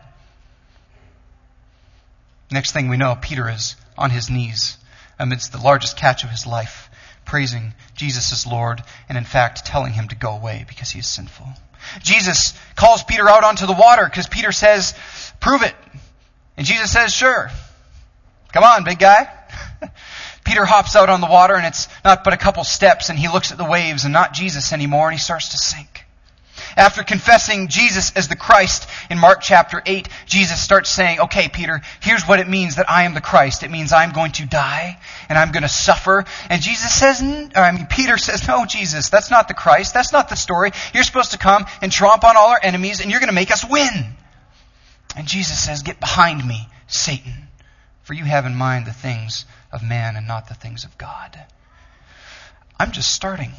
Next 2.51 2.71
thing 2.71 2.89
we 2.89 2.97
know, 2.97 3.17
Peter 3.19 3.49
is 3.49 3.75
on 3.97 4.11
his 4.11 4.29
knees 4.29 4.77
amidst 5.17 5.51
the 5.51 5.57
largest 5.57 5.97
catch 5.97 6.23
of 6.23 6.29
his 6.29 6.45
life, 6.45 6.89
praising 7.25 7.73
Jesus 7.95 8.31
as 8.31 8.45
Lord, 8.45 8.83
and 9.09 9.17
in 9.17 9.23
fact 9.23 9.65
telling 9.65 9.93
him 9.93 10.07
to 10.09 10.15
go 10.15 10.31
away 10.31 10.63
because 10.67 10.91
he 10.91 10.99
is 10.99 11.07
sinful. 11.07 11.47
Jesus 12.01 12.53
calls 12.75 13.03
Peter 13.03 13.27
out 13.27 13.43
onto 13.43 13.65
the 13.65 13.73
water 13.73 14.05
because 14.05 14.27
Peter 14.27 14.51
says, 14.51 14.93
Prove 15.39 15.63
it. 15.63 15.75
And 16.57 16.67
Jesus 16.67 16.91
says, 16.91 17.13
Sure. 17.13 17.49
Come 18.53 18.63
on, 18.63 18.83
big 18.83 18.99
guy. 18.99 19.27
Peter 20.45 20.65
hops 20.65 20.95
out 20.95 21.09
on 21.09 21.19
the 21.19 21.27
water, 21.27 21.55
and 21.55 21.65
it's 21.65 21.87
not 22.03 22.23
but 22.23 22.33
a 22.33 22.37
couple 22.37 22.63
steps, 22.63 23.09
and 23.09 23.17
he 23.17 23.27
looks 23.27 23.51
at 23.51 23.57
the 23.57 23.65
waves 23.65 24.03
and 24.03 24.13
not 24.13 24.33
Jesus 24.33 24.71
anymore, 24.71 25.07
and 25.07 25.17
he 25.17 25.19
starts 25.19 25.49
to 25.49 25.57
sink. 25.57 26.04
After 26.77 27.03
confessing 27.03 27.69
Jesus 27.69 28.11
as 28.15 28.27
the 28.27 28.35
Christ 28.35 28.89
in 29.09 29.17
Mark 29.17 29.39
chapter 29.41 29.81
8, 29.85 30.09
Jesus 30.25 30.61
starts 30.61 30.89
saying, 30.89 31.21
okay, 31.21 31.47
Peter, 31.47 31.81
here's 32.01 32.27
what 32.27 32.39
it 32.39 32.49
means 32.49 32.75
that 32.75 32.89
I 32.89 33.03
am 33.03 33.13
the 33.13 33.21
Christ. 33.21 33.63
It 33.63 33.71
means 33.71 33.93
I'm 33.93 34.11
going 34.11 34.33
to 34.33 34.45
die 34.45 34.99
and 35.29 35.37
I'm 35.37 35.51
going 35.51 35.63
to 35.63 35.69
suffer. 35.69 36.25
And 36.49 36.61
Jesus 36.61 36.93
says, 36.93 37.21
I 37.55 37.71
mean, 37.71 37.87
Peter 37.87 38.17
says, 38.17 38.47
no, 38.47 38.65
Jesus, 38.65 39.09
that's 39.09 39.31
not 39.31 39.47
the 39.47 39.53
Christ. 39.53 39.93
That's 39.93 40.11
not 40.11 40.27
the 40.27 40.35
story. 40.35 40.71
You're 40.93 41.03
supposed 41.03 41.31
to 41.31 41.37
come 41.37 41.65
and 41.81 41.91
tromp 41.91 42.25
on 42.25 42.35
all 42.35 42.49
our 42.49 42.59
enemies 42.61 42.99
and 42.99 43.09
you're 43.09 43.21
going 43.21 43.29
to 43.29 43.35
make 43.35 43.51
us 43.51 43.63
win. 43.69 44.13
And 45.15 45.27
Jesus 45.27 45.57
says, 45.63 45.81
get 45.81 46.01
behind 46.01 46.45
me, 46.45 46.67
Satan, 46.87 47.47
for 48.03 48.13
you 48.13 48.25
have 48.25 48.45
in 48.45 48.55
mind 48.55 48.85
the 48.85 48.93
things 48.93 49.45
of 49.71 49.81
man 49.81 50.17
and 50.17 50.27
not 50.27 50.49
the 50.49 50.53
things 50.53 50.83
of 50.83 50.97
God. 50.97 51.39
I'm 52.77 52.91
just 52.91 53.13
starting. 53.13 53.51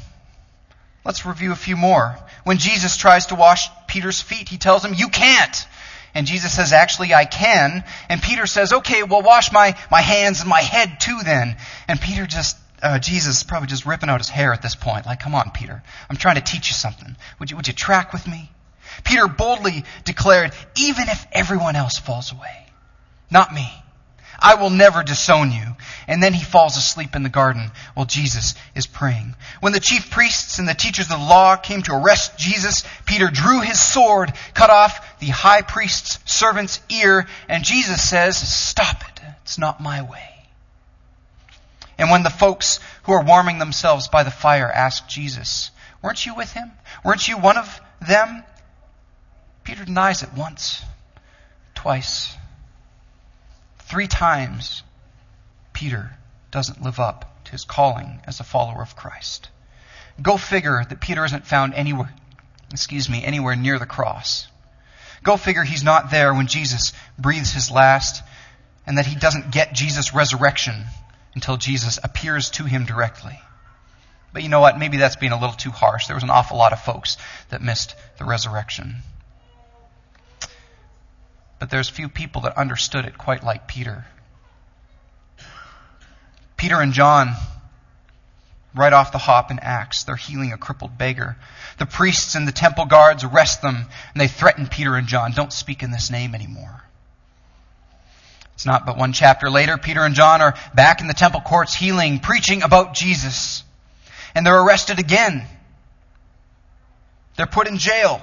Let's 1.06 1.24
review 1.24 1.52
a 1.52 1.56
few 1.56 1.76
more. 1.76 2.18
When 2.42 2.58
Jesus 2.58 2.96
tries 2.96 3.26
to 3.26 3.36
wash 3.36 3.68
Peter's 3.86 4.20
feet, 4.20 4.48
he 4.48 4.58
tells 4.58 4.84
him, 4.84 4.92
You 4.92 5.08
can't. 5.08 5.66
And 6.14 6.26
Jesus 6.26 6.52
says, 6.52 6.72
Actually, 6.72 7.14
I 7.14 7.26
can. 7.26 7.84
And 8.08 8.20
Peter 8.20 8.44
says, 8.46 8.72
Okay, 8.72 9.04
well, 9.04 9.22
wash 9.22 9.52
my, 9.52 9.76
my 9.88 10.00
hands 10.00 10.40
and 10.40 10.50
my 10.50 10.60
head 10.60 10.98
too 10.98 11.20
then. 11.24 11.58
And 11.86 12.00
Peter 12.00 12.26
just, 12.26 12.56
uh, 12.82 12.98
Jesus 12.98 13.44
probably 13.44 13.68
just 13.68 13.86
ripping 13.86 14.08
out 14.08 14.18
his 14.18 14.28
hair 14.28 14.52
at 14.52 14.62
this 14.62 14.74
point. 14.74 15.06
Like, 15.06 15.20
come 15.20 15.36
on, 15.36 15.52
Peter. 15.52 15.80
I'm 16.10 16.16
trying 16.16 16.34
to 16.34 16.40
teach 16.40 16.70
you 16.70 16.74
something. 16.74 17.14
Would 17.38 17.52
you, 17.52 17.56
would 17.56 17.68
you 17.68 17.74
track 17.74 18.12
with 18.12 18.26
me? 18.26 18.50
Peter 19.04 19.28
boldly 19.28 19.84
declared, 20.04 20.54
Even 20.76 21.08
if 21.08 21.24
everyone 21.30 21.76
else 21.76 21.98
falls 21.98 22.32
away, 22.32 22.66
not 23.30 23.54
me. 23.54 23.68
I 24.38 24.54
will 24.56 24.70
never 24.70 25.02
disown 25.02 25.52
you. 25.52 25.64
And 26.06 26.22
then 26.22 26.32
he 26.32 26.44
falls 26.44 26.76
asleep 26.76 27.16
in 27.16 27.22
the 27.22 27.28
garden 27.28 27.70
while 27.94 28.06
Jesus 28.06 28.54
is 28.74 28.86
praying. 28.86 29.34
When 29.60 29.72
the 29.72 29.80
chief 29.80 30.10
priests 30.10 30.58
and 30.58 30.68
the 30.68 30.74
teachers 30.74 31.10
of 31.10 31.18
the 31.18 31.26
law 31.26 31.56
came 31.56 31.82
to 31.82 31.94
arrest 31.94 32.38
Jesus, 32.38 32.84
Peter 33.06 33.28
drew 33.28 33.60
his 33.60 33.80
sword, 33.80 34.32
cut 34.54 34.70
off 34.70 35.18
the 35.18 35.28
high 35.28 35.62
priest's 35.62 36.18
servant's 36.30 36.80
ear, 36.90 37.26
and 37.48 37.64
Jesus 37.64 38.08
says, 38.08 38.36
Stop 38.36 39.02
it. 39.08 39.20
It's 39.42 39.58
not 39.58 39.80
my 39.80 40.02
way. 40.02 40.36
And 41.98 42.10
when 42.10 42.22
the 42.22 42.30
folks 42.30 42.78
who 43.04 43.12
are 43.12 43.24
warming 43.24 43.58
themselves 43.58 44.08
by 44.08 44.22
the 44.22 44.30
fire 44.30 44.70
ask 44.70 45.08
Jesus, 45.08 45.70
Weren't 46.02 46.26
you 46.26 46.34
with 46.34 46.52
him? 46.52 46.70
Weren't 47.04 47.26
you 47.26 47.38
one 47.38 47.56
of 47.56 47.80
them? 48.06 48.44
Peter 49.64 49.84
denies 49.84 50.22
it 50.22 50.32
once, 50.34 50.82
twice, 51.74 52.36
Three 53.86 54.08
times, 54.08 54.82
Peter 55.72 56.16
doesn't 56.50 56.82
live 56.82 56.98
up 56.98 57.44
to 57.44 57.52
his 57.52 57.64
calling 57.64 58.20
as 58.24 58.40
a 58.40 58.44
follower 58.44 58.82
of 58.82 58.96
Christ. 58.96 59.48
Go 60.20 60.36
figure 60.36 60.82
that 60.88 61.00
Peter 61.00 61.24
isn't 61.24 61.46
found 61.46 61.72
anywhere, 61.74 62.12
excuse 62.72 63.08
me, 63.08 63.22
anywhere 63.22 63.54
near 63.54 63.78
the 63.78 63.86
cross. 63.86 64.48
Go 65.22 65.36
figure 65.36 65.62
he's 65.62 65.84
not 65.84 66.10
there 66.10 66.34
when 66.34 66.48
Jesus 66.48 66.92
breathes 67.16 67.52
his 67.52 67.70
last 67.70 68.24
and 68.86 68.98
that 68.98 69.06
he 69.06 69.14
doesn't 69.14 69.52
get 69.52 69.72
Jesus' 69.72 70.12
resurrection 70.12 70.84
until 71.36 71.56
Jesus 71.56 72.00
appears 72.02 72.50
to 72.50 72.64
him 72.64 72.86
directly. 72.86 73.38
But 74.32 74.42
you 74.42 74.48
know 74.48 74.60
what? 74.60 74.78
Maybe 74.78 74.96
that's 74.96 75.16
being 75.16 75.32
a 75.32 75.40
little 75.40 75.54
too 75.54 75.70
harsh. 75.70 76.08
There 76.08 76.16
was 76.16 76.24
an 76.24 76.30
awful 76.30 76.58
lot 76.58 76.72
of 76.72 76.82
folks 76.82 77.18
that 77.50 77.62
missed 77.62 77.94
the 78.18 78.24
resurrection. 78.24 78.96
But 81.58 81.70
there's 81.70 81.88
few 81.88 82.08
people 82.08 82.42
that 82.42 82.58
understood 82.58 83.04
it 83.04 83.16
quite 83.16 83.42
like 83.42 83.66
Peter. 83.66 84.06
Peter 86.56 86.80
and 86.80 86.92
John, 86.92 87.34
right 88.74 88.92
off 88.92 89.12
the 89.12 89.18
hop 89.18 89.50
in 89.50 89.58
Acts, 89.58 90.04
they're 90.04 90.16
healing 90.16 90.52
a 90.52 90.58
crippled 90.58 90.98
beggar. 90.98 91.36
The 91.78 91.86
priests 91.86 92.34
and 92.34 92.46
the 92.46 92.52
temple 92.52 92.86
guards 92.86 93.24
arrest 93.24 93.62
them 93.62 93.76
and 93.76 94.20
they 94.20 94.28
threaten 94.28 94.66
Peter 94.66 94.96
and 94.96 95.06
John, 95.06 95.32
don't 95.32 95.52
speak 95.52 95.82
in 95.82 95.90
this 95.90 96.10
name 96.10 96.34
anymore. 96.34 96.82
It's 98.54 98.66
not 98.66 98.86
but 98.86 98.96
one 98.96 99.12
chapter 99.12 99.50
later, 99.50 99.76
Peter 99.76 100.02
and 100.02 100.14
John 100.14 100.40
are 100.40 100.54
back 100.74 101.02
in 101.02 101.08
the 101.08 101.14
temple 101.14 101.42
courts 101.42 101.74
healing, 101.74 102.20
preaching 102.20 102.62
about 102.62 102.94
Jesus. 102.94 103.62
And 104.34 104.46
they're 104.46 104.60
arrested 104.62 104.98
again. 104.98 105.46
They're 107.36 107.46
put 107.46 107.68
in 107.68 107.76
jail. 107.76 108.22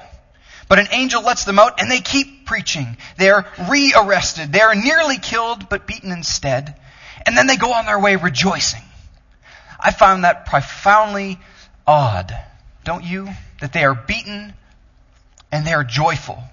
But 0.73 0.79
an 0.79 0.87
angel 0.91 1.21
lets 1.21 1.43
them 1.43 1.59
out 1.59 1.79
and 1.79 1.91
they 1.91 1.99
keep 1.99 2.47
preaching. 2.47 2.97
They're 3.17 3.45
rearrested. 3.69 4.51
They're 4.51 4.73
nearly 4.73 5.19
killed 5.19 5.69
but 5.69 5.85
beaten 5.85 6.11
instead. 6.11 6.73
And 7.27 7.37
then 7.37 7.45
they 7.45 7.57
go 7.57 7.71
on 7.73 7.85
their 7.85 7.99
way 7.99 8.15
rejoicing. 8.15 8.81
I 9.79 9.91
found 9.91 10.23
that 10.23 10.47
profoundly 10.47 11.37
odd, 11.85 12.35
don't 12.85 13.03
you? 13.03 13.29
That 13.61 13.71
they 13.71 13.83
are 13.83 13.93
beaten 13.93 14.55
and 15.51 15.63
they 15.63 15.73
are 15.73 15.83
joyful. 15.83 16.43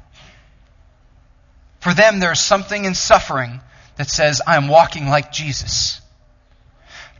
For 1.80 1.94
them, 1.94 2.20
there's 2.20 2.42
something 2.42 2.84
in 2.84 2.94
suffering 2.94 3.62
that 3.96 4.10
says, 4.10 4.42
I 4.46 4.58
am 4.58 4.68
walking 4.68 5.08
like 5.08 5.32
Jesus. 5.32 5.99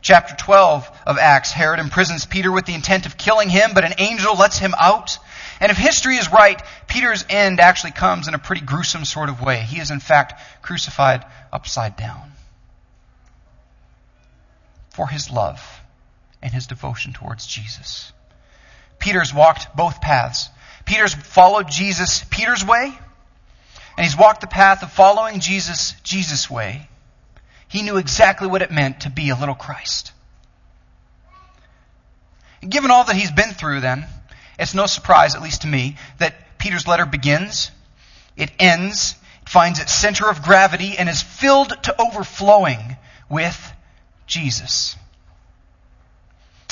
Chapter 0.01 0.35
12 0.35 0.89
of 1.05 1.17
Acts, 1.17 1.51
Herod 1.51 1.79
imprisons 1.79 2.25
Peter 2.25 2.51
with 2.51 2.65
the 2.65 2.73
intent 2.73 3.05
of 3.05 3.17
killing 3.17 3.49
him, 3.49 3.71
but 3.73 3.85
an 3.85 3.93
angel 3.97 4.35
lets 4.35 4.57
him 4.57 4.73
out 4.79 5.19
and 5.61 5.71
if 5.71 5.77
history 5.77 6.17
is 6.17 6.31
right, 6.31 6.59
Peter's 6.87 7.23
end 7.29 7.59
actually 7.59 7.91
comes 7.91 8.27
in 8.27 8.33
a 8.33 8.39
pretty 8.39 8.65
gruesome 8.65 9.05
sort 9.05 9.29
of 9.29 9.43
way. 9.43 9.59
He 9.59 9.79
is, 9.79 9.91
in 9.91 9.99
fact, 9.99 10.41
crucified 10.63 11.23
upside 11.53 11.95
down 11.95 12.31
for 14.89 15.07
his 15.07 15.29
love 15.29 15.61
and 16.41 16.51
his 16.51 16.65
devotion 16.65 17.13
towards 17.13 17.45
Jesus. 17.45 18.11
Peter's 18.97 19.35
walked 19.35 19.75
both 19.75 20.01
paths. 20.01 20.49
Peter's 20.83 21.13
followed 21.13 21.69
Jesus 21.69 22.25
Peter's 22.31 22.65
way, 22.65 22.91
and 23.97 24.03
he's 24.03 24.17
walked 24.17 24.41
the 24.41 24.47
path 24.47 24.81
of 24.81 24.91
following 24.91 25.41
Jesus 25.41 25.93
Jesus' 26.01 26.49
way. 26.49 26.89
He 27.71 27.83
knew 27.83 27.95
exactly 27.95 28.49
what 28.49 28.61
it 28.61 28.69
meant 28.69 29.01
to 29.01 29.09
be 29.09 29.29
a 29.29 29.35
little 29.35 29.55
Christ. 29.55 30.11
Given 32.67 32.91
all 32.91 33.05
that 33.05 33.15
he's 33.15 33.31
been 33.31 33.53
through, 33.53 33.79
then, 33.79 34.05
it's 34.59 34.73
no 34.73 34.87
surprise, 34.87 35.35
at 35.35 35.41
least 35.41 35.61
to 35.61 35.67
me, 35.67 35.95
that 36.17 36.57
Peter's 36.57 36.85
letter 36.85 37.05
begins, 37.05 37.71
it 38.35 38.51
ends, 38.59 39.15
it 39.41 39.47
finds 39.47 39.79
its 39.79 39.93
center 39.93 40.29
of 40.29 40.43
gravity, 40.43 40.97
and 40.97 41.07
is 41.07 41.21
filled 41.21 41.69
to 41.83 41.95
overflowing 41.99 42.97
with 43.29 43.73
Jesus. 44.27 44.97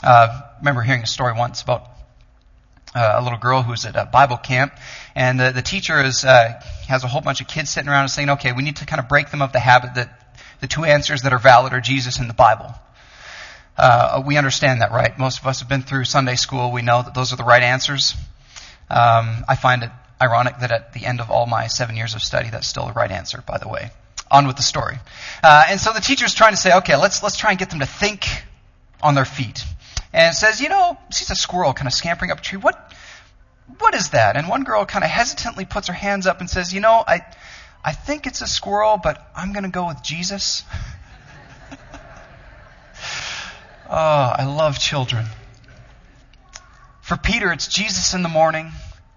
Uh, 0.04 0.42
remember 0.60 0.82
hearing 0.82 1.04
a 1.04 1.08
story 1.08 1.32
once 1.32 1.62
about 1.62 1.90
uh, 2.94 3.14
a 3.16 3.24
little 3.24 3.40
girl 3.40 3.62
who 3.62 3.72
was 3.72 3.86
at 3.86 3.96
a 3.96 4.04
Bible 4.04 4.38
camp, 4.38 4.74
and 5.16 5.40
the, 5.40 5.52
the 5.52 5.62
teacher 5.62 6.04
is, 6.04 6.26
uh, 6.26 6.62
has 6.90 7.06
a 7.06 7.08
whole 7.08 7.22
bunch 7.22 7.40
of 7.40 7.48
kids 7.48 7.70
sitting 7.70 7.90
around 7.90 8.02
and 8.02 8.12
saying, 8.12 8.30
okay, 8.32 8.52
we 8.52 8.64
need 8.64 8.76
to 8.76 8.86
kind 8.86 9.00
of 9.00 9.08
break 9.08 9.32
them 9.32 9.42
of 9.42 9.54
the 9.54 9.60
habit 9.60 9.96
that 9.96 10.19
the 10.62 10.68
two 10.68 10.84
answers 10.84 11.22
that 11.24 11.34
are 11.34 11.40
valid 11.40 11.74
are 11.74 11.82
Jesus 11.82 12.20
and 12.20 12.30
the 12.30 12.34
Bible. 12.34 12.74
Uh, 13.78 14.22
we 14.26 14.38
understand 14.38 14.82
that, 14.82 14.92
right? 14.92 15.18
Most 15.18 15.40
of 15.40 15.48
us 15.48 15.62
have 15.62 15.70
been 15.70 15.84
through 15.84 16.04
Sunday 16.04 16.36
school. 16.36 16.72
We 16.72 16.82
know 16.82 17.02
that 17.02 17.14
those 17.14 17.32
are 17.32 17.38
the 17.38 17.46
right 17.46 17.64
answers. 17.64 18.14
Um, 18.90 19.46
I 19.48 19.56
find 19.56 19.84
it 19.84 19.92
ironic 20.22 20.60
that 20.60 20.72
at 20.72 20.94
the 20.94 21.06
end 21.06 21.22
of 21.22 21.32
all 21.32 21.46
my 21.46 21.68
seven 21.68 21.96
years 21.96 22.14
of 22.14 22.22
study, 22.22 22.50
that's 22.50 22.68
still 22.68 22.88
the 22.88 22.94
right 22.94 23.10
answer, 23.10 23.42
by 23.48 23.58
the 23.58 23.70
way. 23.70 23.92
On 24.30 24.48
with 24.48 24.58
the 24.58 24.64
story. 24.64 24.98
Uh, 25.42 25.66
and 25.70 25.80
so 25.80 25.94
the 25.94 26.02
teacher's 26.02 26.34
trying 26.34 26.52
to 26.52 26.58
say, 26.58 26.76
okay, 26.78 26.96
let's, 26.98 27.24
let's 27.24 27.38
try 27.38 27.52
and 27.52 27.60
get 27.60 27.70
them 27.70 27.80
to 27.80 27.86
think 27.86 28.26
on 29.02 29.16
their 29.16 29.26
feet. 29.26 29.64
And 30.12 30.36
says, 30.36 30.60
you 30.60 30.70
know, 30.70 30.98
sees 31.12 31.30
a 31.30 31.36
squirrel 31.36 31.74
kind 31.74 31.88
of 31.88 31.94
scampering 31.94 32.32
up 32.32 32.40
a 32.40 32.42
tree. 32.42 32.60
What, 32.60 32.94
what 33.78 33.96
is 33.96 34.10
that? 34.10 34.36
And 34.36 34.50
one 34.50 34.64
girl 34.64 34.86
kind 34.86 35.04
of 35.04 35.10
hesitantly 35.10 35.66
puts 35.66 35.88
her 35.88 35.94
hands 35.94 36.28
up 36.28 36.42
and 36.42 36.50
says, 36.50 36.74
you 36.74 36.80
know, 36.80 37.04
I, 37.08 37.22
I 37.84 37.94
think 37.94 38.28
it's 38.28 38.42
a 38.42 38.48
squirrel, 38.48 39.00
but 39.02 39.32
I'm 39.36 39.54
going 39.54 39.64
to 39.64 39.70
go 39.70 39.88
with 39.88 40.04
Jesus. 40.04 40.64
Oh, 43.92 43.96
I 43.96 44.46
love 44.46 44.78
children. 44.78 45.26
For 47.02 47.18
Peter, 47.18 47.52
it's 47.52 47.68
Jesus 47.68 48.14
in 48.14 48.22
the 48.22 48.30
morning, 48.30 48.72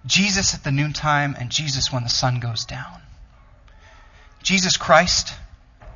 Jesus 0.07 0.55
at 0.55 0.65
the 0.65 0.73
noontime, 0.73 1.37
and 1.39 1.51
Jesus 1.51 1.93
when 1.93 2.05
the 2.05 2.09
sun 2.09 2.41
goes 2.41 2.65
down. 2.65 3.03
Jesus 4.43 4.79
Christ 4.79 5.35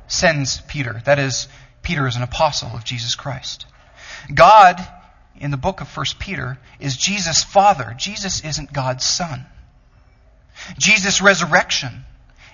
sends 0.07 0.61
Peter. 0.61 1.01
That 1.05 1.17
is, 1.17 1.47
Peter 1.81 2.05
is 2.05 2.17
an 2.17 2.21
apostle 2.21 2.69
of 2.75 2.83
Jesus 2.83 3.15
Christ. 3.15 3.65
God, 4.31 4.79
in 5.39 5.49
the 5.49 5.57
book 5.57 5.81
of 5.81 5.97
1 5.97 6.05
Peter, 6.19 6.59
is 6.79 6.95
Jesus' 6.95 7.43
Father. 7.43 7.95
Jesus 7.97 8.45
isn't 8.45 8.71
God's 8.71 9.05
Son. 9.05 9.43
Jesus' 10.77 11.19
resurrection 11.19 12.05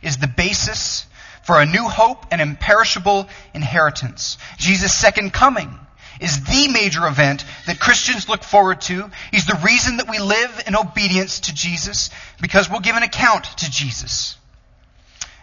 is 0.03 0.17
the 0.17 0.27
basis 0.27 1.05
for 1.43 1.59
a 1.59 1.65
new 1.65 1.87
hope 1.87 2.25
and 2.31 2.41
imperishable 2.41 3.27
inheritance. 3.53 4.37
Jesus' 4.57 4.95
second 4.95 5.33
coming 5.33 5.77
is 6.21 6.43
the 6.43 6.69
major 6.69 7.05
event 7.07 7.43
that 7.67 7.79
Christians 7.79 8.29
look 8.29 8.43
forward 8.43 8.81
to. 8.81 9.09
He's 9.31 9.45
the 9.45 9.59
reason 9.63 9.97
that 9.97 10.09
we 10.09 10.19
live 10.19 10.63
in 10.67 10.75
obedience 10.75 11.41
to 11.41 11.53
Jesus 11.53 12.09
because 12.41 12.69
we'll 12.69 12.79
give 12.79 12.95
an 12.95 13.03
account 13.03 13.45
to 13.57 13.69
Jesus. 13.69 14.37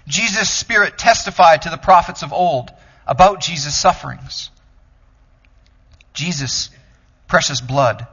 Jesus' 0.07 0.51
Spirit 0.51 0.97
testified 0.97 1.63
to 1.63 1.71
the 1.71 1.77
prophets 1.77 2.23
of 2.23 2.33
old 2.33 2.71
about 3.07 3.41
Jesus' 3.41 3.79
sufferings. 3.79 4.51
Jesus' 6.15 6.71
precious 7.29 7.61
blood 7.61 8.07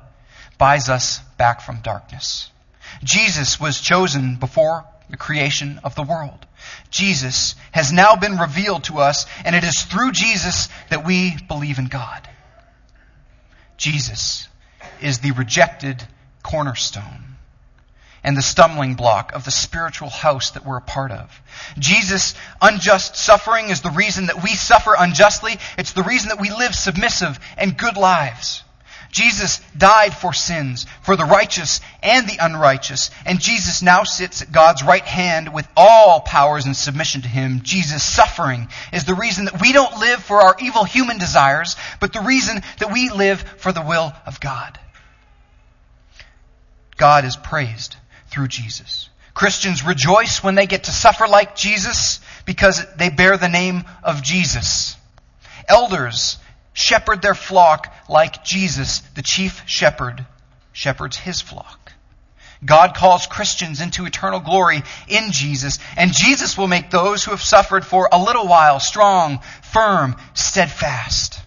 buys 0.57 0.89
us 0.89 1.19
back 1.37 1.61
from 1.61 1.81
darkness. 1.81 2.51
Jesus 3.03 3.59
was 3.59 3.79
chosen 3.79 4.35
before 4.35 4.85
the 5.09 5.17
creation 5.17 5.79
of 5.83 5.95
the 5.95 6.03
world. 6.03 6.45
Jesus 6.89 7.55
has 7.71 7.91
now 7.91 8.15
been 8.15 8.37
revealed 8.37 8.83
to 8.85 8.99
us, 8.99 9.25
and 9.45 9.55
it 9.55 9.63
is 9.63 9.83
through 9.83 10.11
Jesus 10.11 10.69
that 10.89 11.05
we 11.05 11.35
believe 11.47 11.79
in 11.79 11.87
God. 11.87 12.27
Jesus 13.77 14.47
is 15.01 15.19
the 15.19 15.31
rejected 15.31 16.03
cornerstone 16.43 17.27
and 18.23 18.35
the 18.35 18.41
stumbling 18.41 18.95
block 18.95 19.33
of 19.33 19.45
the 19.45 19.51
spiritual 19.51 20.09
house 20.09 20.51
that 20.51 20.65
we're 20.65 20.77
a 20.77 20.81
part 20.81 21.11
of. 21.11 21.41
Jesus' 21.79 22.33
unjust 22.61 23.15
suffering 23.15 23.69
is 23.69 23.81
the 23.81 23.91
reason 23.91 24.25
that 24.25 24.43
we 24.43 24.49
suffer 24.49 24.95
unjustly. 24.97 25.57
It's 25.77 25.93
the 25.93 26.03
reason 26.03 26.29
that 26.29 26.41
we 26.41 26.49
live 26.49 26.75
submissive 26.75 27.39
and 27.57 27.77
good 27.77 27.95
lives. 27.95 28.63
Jesus 29.11 29.59
died 29.77 30.13
for 30.13 30.33
sins, 30.33 30.85
for 31.01 31.15
the 31.15 31.25
righteous 31.25 31.81
and 32.03 32.27
the 32.27 32.37
unrighteous, 32.39 33.09
and 33.25 33.39
Jesus 33.39 33.81
now 33.81 34.03
sits 34.03 34.41
at 34.41 34.51
God's 34.51 34.83
right 34.83 35.05
hand 35.05 35.53
with 35.53 35.67
all 35.75 36.21
powers 36.21 36.65
in 36.65 36.73
submission 36.73 37.21
to 37.21 37.27
Him. 37.27 37.61
Jesus' 37.63 38.03
suffering 38.03 38.67
is 38.91 39.05
the 39.05 39.15
reason 39.15 39.45
that 39.45 39.61
we 39.61 39.71
don't 39.71 39.99
live 39.99 40.23
for 40.23 40.41
our 40.41 40.55
evil 40.59 40.83
human 40.83 41.17
desires, 41.17 41.75
but 41.99 42.13
the 42.13 42.21
reason 42.21 42.61
that 42.79 42.91
we 42.91 43.09
live 43.09 43.41
for 43.57 43.71
the 43.71 43.81
will 43.81 44.13
of 44.25 44.39
God. 44.39 44.77
God 46.97 47.25
is 47.25 47.37
praised 47.37 47.95
through 48.29 48.47
Jesus. 48.47 49.09
Christians 49.33 49.85
rejoice 49.85 50.43
when 50.43 50.55
they 50.55 50.65
get 50.65 50.85
to 50.85 50.91
suffer 50.91 51.27
like 51.27 51.55
Jesus 51.55 52.19
because 52.45 52.83
they 52.95 53.09
bear 53.09 53.37
the 53.37 53.47
name 53.47 53.83
of 54.03 54.23
Jesus. 54.23 54.95
Elders 55.69 56.37
shepherd 56.77 57.23
their 57.23 57.33
flock 57.33 57.91
like 58.07 58.43
Jesus, 58.43 58.99
the 59.15 59.23
chief 59.23 59.63
shepherd, 59.65 60.25
shepherds 60.73 61.17
his 61.17 61.41
flock. 61.41 61.91
God 62.63 62.93
calls 62.95 63.25
Christians 63.25 63.81
into 63.81 64.05
eternal 64.05 64.39
glory 64.39 64.83
in 65.07 65.31
Jesus, 65.31 65.79
and 65.95 66.13
Jesus 66.13 66.55
will 66.55 66.67
make 66.67 66.91
those 66.91 67.23
who 67.23 67.31
have 67.31 67.41
suffered 67.41 67.83
for 67.83 68.09
a 68.11 68.21
little 68.21 68.47
while 68.47 68.79
strong, 68.79 69.39
firm, 69.63 70.15
steadfast. 70.35 71.39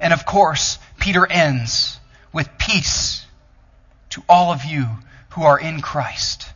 And 0.00 0.12
of 0.12 0.26
course, 0.26 0.78
Peter 0.98 1.26
ends 1.26 1.98
with 2.32 2.58
peace 2.58 3.24
to 4.10 4.22
all 4.28 4.52
of 4.52 4.66
you 4.66 4.86
who 5.30 5.44
are 5.44 5.58
in 5.58 5.80
Christ. 5.80 6.46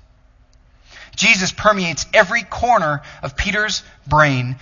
Jesus 1.16 1.50
permeates 1.50 2.04
every 2.12 2.42
corner 2.42 3.00
of 3.22 3.36
Peter's 3.36 3.82
brain, 4.06 4.56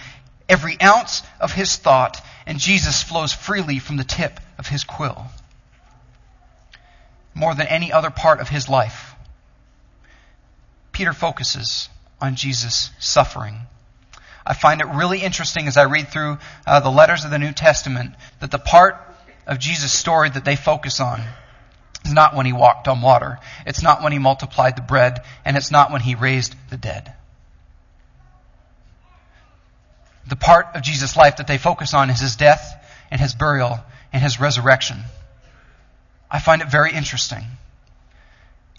every 0.49 0.81
ounce 0.81 1.23
of 1.41 1.53
his 1.53 1.77
thought, 1.77 2.23
and 2.47 2.59
Jesus 2.59 3.03
flows 3.03 3.33
freely 3.33 3.79
from 3.79 3.97
the 3.97 4.05
tip 4.05 4.41
of 4.59 4.69
his 4.69 4.85
quill. 4.85 5.27
More 7.35 7.55
than 7.55 7.67
any 7.67 7.93
other 7.93 8.11
part 8.11 8.41
of 8.41 8.49
his 8.49 8.69
life, 8.69 9.15
Peter 10.93 11.13
focuses 11.13 11.89
on 12.21 12.37
Jesus' 12.37 12.91
suffering. 12.99 13.63
I 14.47 14.55
find 14.55 14.81
it 14.81 14.87
really 14.87 15.21
interesting 15.21 15.67
as 15.67 15.77
I 15.77 15.83
read 15.83 16.09
through 16.09 16.39
uh, 16.67 16.81
the 16.81 16.91
letters 16.91 17.25
of 17.25 17.31
the 17.31 17.39
New 17.39 17.53
Testament 17.53 18.15
that 18.41 18.51
the 18.51 18.59
part 18.59 18.97
of 19.47 19.59
Jesus' 19.59 19.93
story 19.93 20.31
that 20.31 20.45
they 20.45 20.57
focus 20.57 21.01
on 21.01 21.21
is 22.05 22.13
not 22.13 22.35
when 22.35 22.47
he 22.47 22.53
walked 22.53 22.89
on 22.89 23.03
water. 23.03 23.39
It's 23.67 23.83
not 23.83 24.03
when 24.03 24.13
he 24.13 24.19
multiplied 24.19 24.77
the 24.77 24.83
bread, 24.83 25.23
and 25.45 25.57
it's 25.57 25.71
not 25.73 25.91
when 25.91 26.01
he 26.01 26.15
raised 26.15 26.55
the 26.71 26.77
dead. 26.77 27.13
The 30.29 30.37
part 30.37 30.69
of 30.75 30.83
Jesus' 30.83 31.17
life 31.17 31.37
that 31.37 31.47
they 31.47 31.59
focus 31.59 31.95
on 31.95 32.11
is 32.11 32.21
his 32.21 32.37
death 32.37 32.75
and 33.11 33.21
his 33.21 33.35
burial 33.35 33.79
and 34.13 34.23
his 34.23 34.41
resurrection. 34.41 34.99
I 36.31 36.41
find 36.41 36.63
it 36.63 36.71
very 36.71 36.93
interesting. 36.93 37.45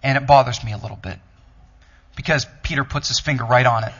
And 0.03 0.17
it 0.17 0.27
bothers 0.27 0.63
me 0.63 0.73
a 0.73 0.77
little 0.77 0.97
bit 0.97 1.19
because 2.15 2.45
Peter 2.63 2.83
puts 2.83 3.07
his 3.07 3.19
finger 3.19 3.45
right 3.45 3.65
on 3.65 3.83
it. 3.83 3.93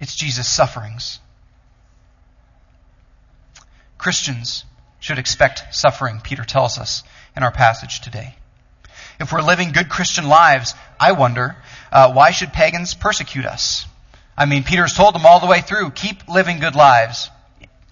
It's 0.00 0.14
Jesus' 0.14 0.48
sufferings. 0.48 1.20
Christians 3.98 4.64
should 4.98 5.18
expect 5.18 5.74
suffering, 5.74 6.20
Peter 6.22 6.44
tells 6.44 6.78
us 6.78 7.02
in 7.36 7.42
our 7.42 7.52
passage 7.52 8.00
today. 8.00 8.34
If 9.20 9.32
we're 9.32 9.42
living 9.42 9.72
good 9.72 9.88
Christian 9.88 10.28
lives, 10.28 10.74
I 10.98 11.12
wonder, 11.12 11.56
uh, 11.90 12.12
why 12.12 12.30
should 12.30 12.52
pagans 12.52 12.94
persecute 12.94 13.44
us? 13.44 13.86
I 14.36 14.46
mean, 14.46 14.64
Peter's 14.64 14.94
told 14.94 15.14
them 15.14 15.26
all 15.26 15.40
the 15.40 15.46
way 15.46 15.60
through, 15.60 15.90
keep 15.90 16.28
living 16.28 16.58
good 16.58 16.74
lives. 16.74 17.30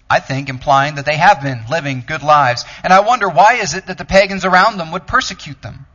I 0.09 0.19
think 0.19 0.49
implying 0.49 0.95
that 0.95 1.05
they 1.05 1.15
have 1.15 1.41
been 1.41 1.63
living 1.69 2.03
good 2.05 2.23
lives. 2.23 2.65
And 2.83 2.91
I 2.91 2.99
wonder 2.99 3.29
why 3.29 3.55
is 3.55 3.75
it 3.75 3.85
that 3.85 3.97
the 3.97 4.03
pagans 4.03 4.43
around 4.43 4.77
them 4.77 4.91
would 4.91 5.07
persecute 5.07 5.61
them? 5.61 5.85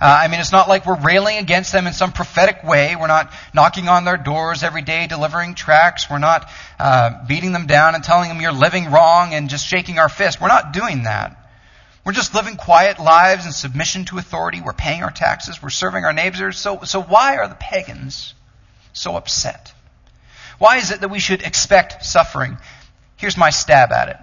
Uh, 0.00 0.20
I 0.22 0.28
mean, 0.28 0.40
it's 0.40 0.52
not 0.52 0.68
like 0.68 0.86
we're 0.86 1.00
railing 1.00 1.36
against 1.36 1.72
them 1.72 1.86
in 1.86 1.92
some 1.92 2.12
prophetic 2.12 2.64
way. 2.64 2.96
We're 2.96 3.06
not 3.06 3.32
knocking 3.52 3.88
on 3.88 4.04
their 4.04 4.16
doors 4.16 4.62
every 4.62 4.82
day, 4.82 5.06
delivering 5.08 5.54
tracts. 5.54 6.08
We're 6.08 6.18
not 6.18 6.48
uh, 6.78 7.26
beating 7.26 7.52
them 7.52 7.66
down 7.66 7.94
and 7.94 8.04
telling 8.04 8.28
them 8.28 8.40
you're 8.40 8.52
living 8.52 8.90
wrong 8.90 9.34
and 9.34 9.50
just 9.50 9.66
shaking 9.66 9.98
our 9.98 10.08
fist. 10.08 10.40
We're 10.40 10.48
not 10.48 10.72
doing 10.72 11.02
that. 11.02 11.36
We're 12.04 12.12
just 12.12 12.34
living 12.34 12.56
quiet 12.56 12.98
lives 12.98 13.44
in 13.44 13.52
submission 13.52 14.06
to 14.06 14.18
authority. 14.18 14.62
We're 14.62 14.72
paying 14.72 15.02
our 15.02 15.10
taxes. 15.10 15.62
We're 15.62 15.68
serving 15.70 16.04
our 16.04 16.14
neighbors. 16.14 16.56
So, 16.56 16.80
so 16.84 17.02
why 17.02 17.36
are 17.36 17.48
the 17.48 17.56
pagans 17.56 18.32
so 18.92 19.16
upset? 19.16 19.72
Why 20.58 20.76
is 20.76 20.90
it 20.90 21.00
that 21.00 21.08
we 21.08 21.18
should 21.18 21.42
expect 21.42 22.04
suffering? 22.04 22.58
Here's 23.16 23.36
my 23.36 23.50
stab 23.50 23.92
at 23.92 24.08
it. 24.08 24.16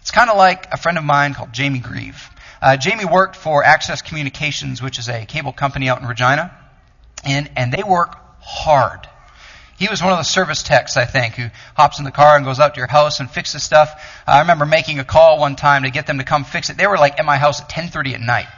It's 0.00 0.10
kind 0.10 0.30
of 0.30 0.36
like 0.36 0.72
a 0.72 0.76
friend 0.76 0.98
of 0.98 1.04
mine 1.04 1.34
called 1.34 1.52
Jamie 1.52 1.80
Grieve. 1.80 2.30
Uh, 2.60 2.76
Jamie 2.76 3.04
worked 3.04 3.36
for 3.36 3.62
Access 3.62 4.02
Communications, 4.02 4.82
which 4.82 4.98
is 4.98 5.08
a 5.08 5.26
cable 5.26 5.52
company 5.52 5.88
out 5.88 6.00
in 6.00 6.06
Regina, 6.06 6.56
and, 7.24 7.50
and 7.56 7.72
they 7.72 7.82
work 7.82 8.16
hard. 8.40 9.08
He 9.78 9.86
was 9.88 10.02
one 10.02 10.12
of 10.12 10.18
the 10.18 10.24
service 10.24 10.64
techs, 10.64 10.96
I 10.96 11.04
think, 11.04 11.34
who 11.34 11.48
hops 11.76 12.00
in 12.00 12.04
the 12.04 12.10
car 12.10 12.36
and 12.36 12.44
goes 12.44 12.58
out 12.58 12.74
to 12.74 12.78
your 12.78 12.88
house 12.88 13.20
and 13.20 13.30
fixes 13.30 13.62
stuff. 13.62 14.02
I 14.26 14.40
remember 14.40 14.66
making 14.66 14.98
a 14.98 15.04
call 15.04 15.38
one 15.38 15.54
time 15.54 15.84
to 15.84 15.90
get 15.90 16.06
them 16.06 16.18
to 16.18 16.24
come 16.24 16.44
fix 16.44 16.68
it. 16.68 16.76
They 16.76 16.88
were 16.88 16.98
like 16.98 17.20
at 17.20 17.24
my 17.24 17.36
house 17.36 17.60
at 17.60 17.68
10:30 17.68 18.14
at 18.14 18.20
night 18.20 18.48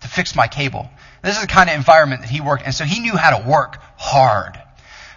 to 0.00 0.08
fix 0.08 0.34
my 0.34 0.48
cable. 0.48 0.90
This 1.24 1.36
is 1.36 1.40
the 1.40 1.48
kind 1.48 1.70
of 1.70 1.76
environment 1.76 2.20
that 2.20 2.28
he 2.28 2.42
worked, 2.42 2.64
and 2.66 2.74
so 2.74 2.84
he 2.84 3.00
knew 3.00 3.16
how 3.16 3.38
to 3.38 3.48
work 3.48 3.78
hard. 3.96 4.60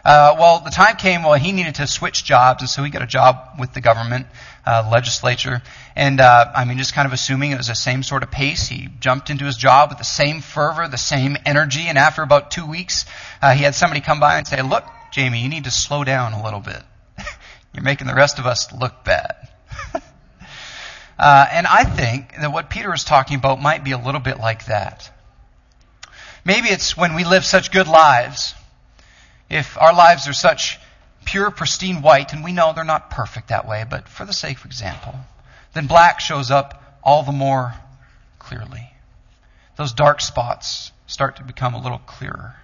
Uh, 0.06 0.38
well, 0.39 0.62
the 0.62 0.70
time 0.70 0.96
came 0.96 1.24
when 1.24 1.41
he 1.41 1.52
needed 1.52 1.76
to 1.76 1.86
switch 1.86 2.24
jobs, 2.24 2.62
and 2.62 2.70
so 2.70 2.82
he 2.82 2.89
got 2.89 3.02
a 3.02 3.08
job 3.08 3.60
with 3.60 3.74
the 3.74 3.82
government, 3.82 4.26
uh, 4.65 4.89
legislature. 4.89 5.62
And 5.98 6.22
uh, 6.22 6.50
I 6.56 6.63
mean, 6.63 6.78
just 6.78 6.93
kind 6.93 7.06
of 7.06 7.12
assuming 7.12 7.52
it 7.52 7.58
was 7.58 7.67
the 7.67 7.76
same 7.76 8.04
sort 8.04 8.24
of 8.24 8.32
pace, 8.32 8.70
he 8.70 8.88
jumped 9.02 9.30
into 9.30 9.43
his 9.43 9.58
job 9.58 9.89
with 9.89 9.98
the 9.98 10.06
same 10.06 10.39
fervor, 10.39 10.88
the 10.88 10.98
same 10.98 11.36
energy. 11.46 11.88
And 11.88 11.98
after 11.98 12.22
about 12.22 12.52
two 12.52 12.65
weeks, 12.65 13.04
uh, 13.41 13.54
he 13.54 13.65
had 13.65 13.76
somebody 13.76 14.00
come 14.00 14.22
by 14.22 14.38
and 14.38 14.48
say, 14.48 14.62
"Look, 14.62 14.86
Jamie, 15.12 15.41
you 15.41 15.50
need 15.50 15.65
to 15.65 15.72
slow 15.72 16.06
down 16.06 16.32
a 16.32 16.41
little 16.41 16.62
bit. 16.62 16.82
You're 17.74 17.84
making 17.84 18.08
the 18.08 18.15
rest 18.15 18.39
of 18.39 18.46
us 18.46 18.72
look 18.72 19.04
bad." 19.04 19.36
Uh, 21.20 21.48
and 21.52 21.65
I 21.65 21.84
think 21.84 22.36
that 22.39 22.54
what 22.54 22.70
Peter 22.70 22.93
is 22.93 23.04
talking 23.04 23.38
about 23.38 23.60
might 23.60 23.84
be 23.84 23.89
a 23.89 23.98
little 23.98 24.22
bit 24.22 24.38
like 24.38 24.65
that. 24.65 25.10
Maybe 26.48 26.70
it's 26.70 26.96
when 26.96 27.14
we 27.14 27.26
live 27.26 27.44
such 27.44 27.74
good 27.74 27.90
lives 27.90 28.56
if 29.50 29.78
our 29.78 29.94
lives 29.94 30.30
are 30.30 30.34
such 30.34 30.80
pure, 31.26 31.52
pristine 31.52 32.02
white, 32.02 32.32
and 32.32 32.42
we 32.42 32.54
know 32.54 32.72
they're 32.72 32.86
not 32.86 33.10
perfect 33.10 33.50
that 33.50 33.68
way, 33.68 33.84
but 33.88 34.08
for 34.08 34.24
the 34.24 34.32
sake 34.32 34.58
of 34.60 34.66
example, 34.66 35.14
then 35.74 35.88
black 35.88 36.22
shows 36.22 36.50
up 36.50 37.02
all 37.04 37.24
the 37.24 37.34
more 37.34 37.74
clearly. 38.40 38.90
Those 39.76 39.92
dark 39.92 40.22
spots 40.22 40.94
start 41.06 41.36
to 41.36 41.44
become 41.44 41.74
a 41.74 41.82
little 41.82 42.00
clearer. 42.00 42.56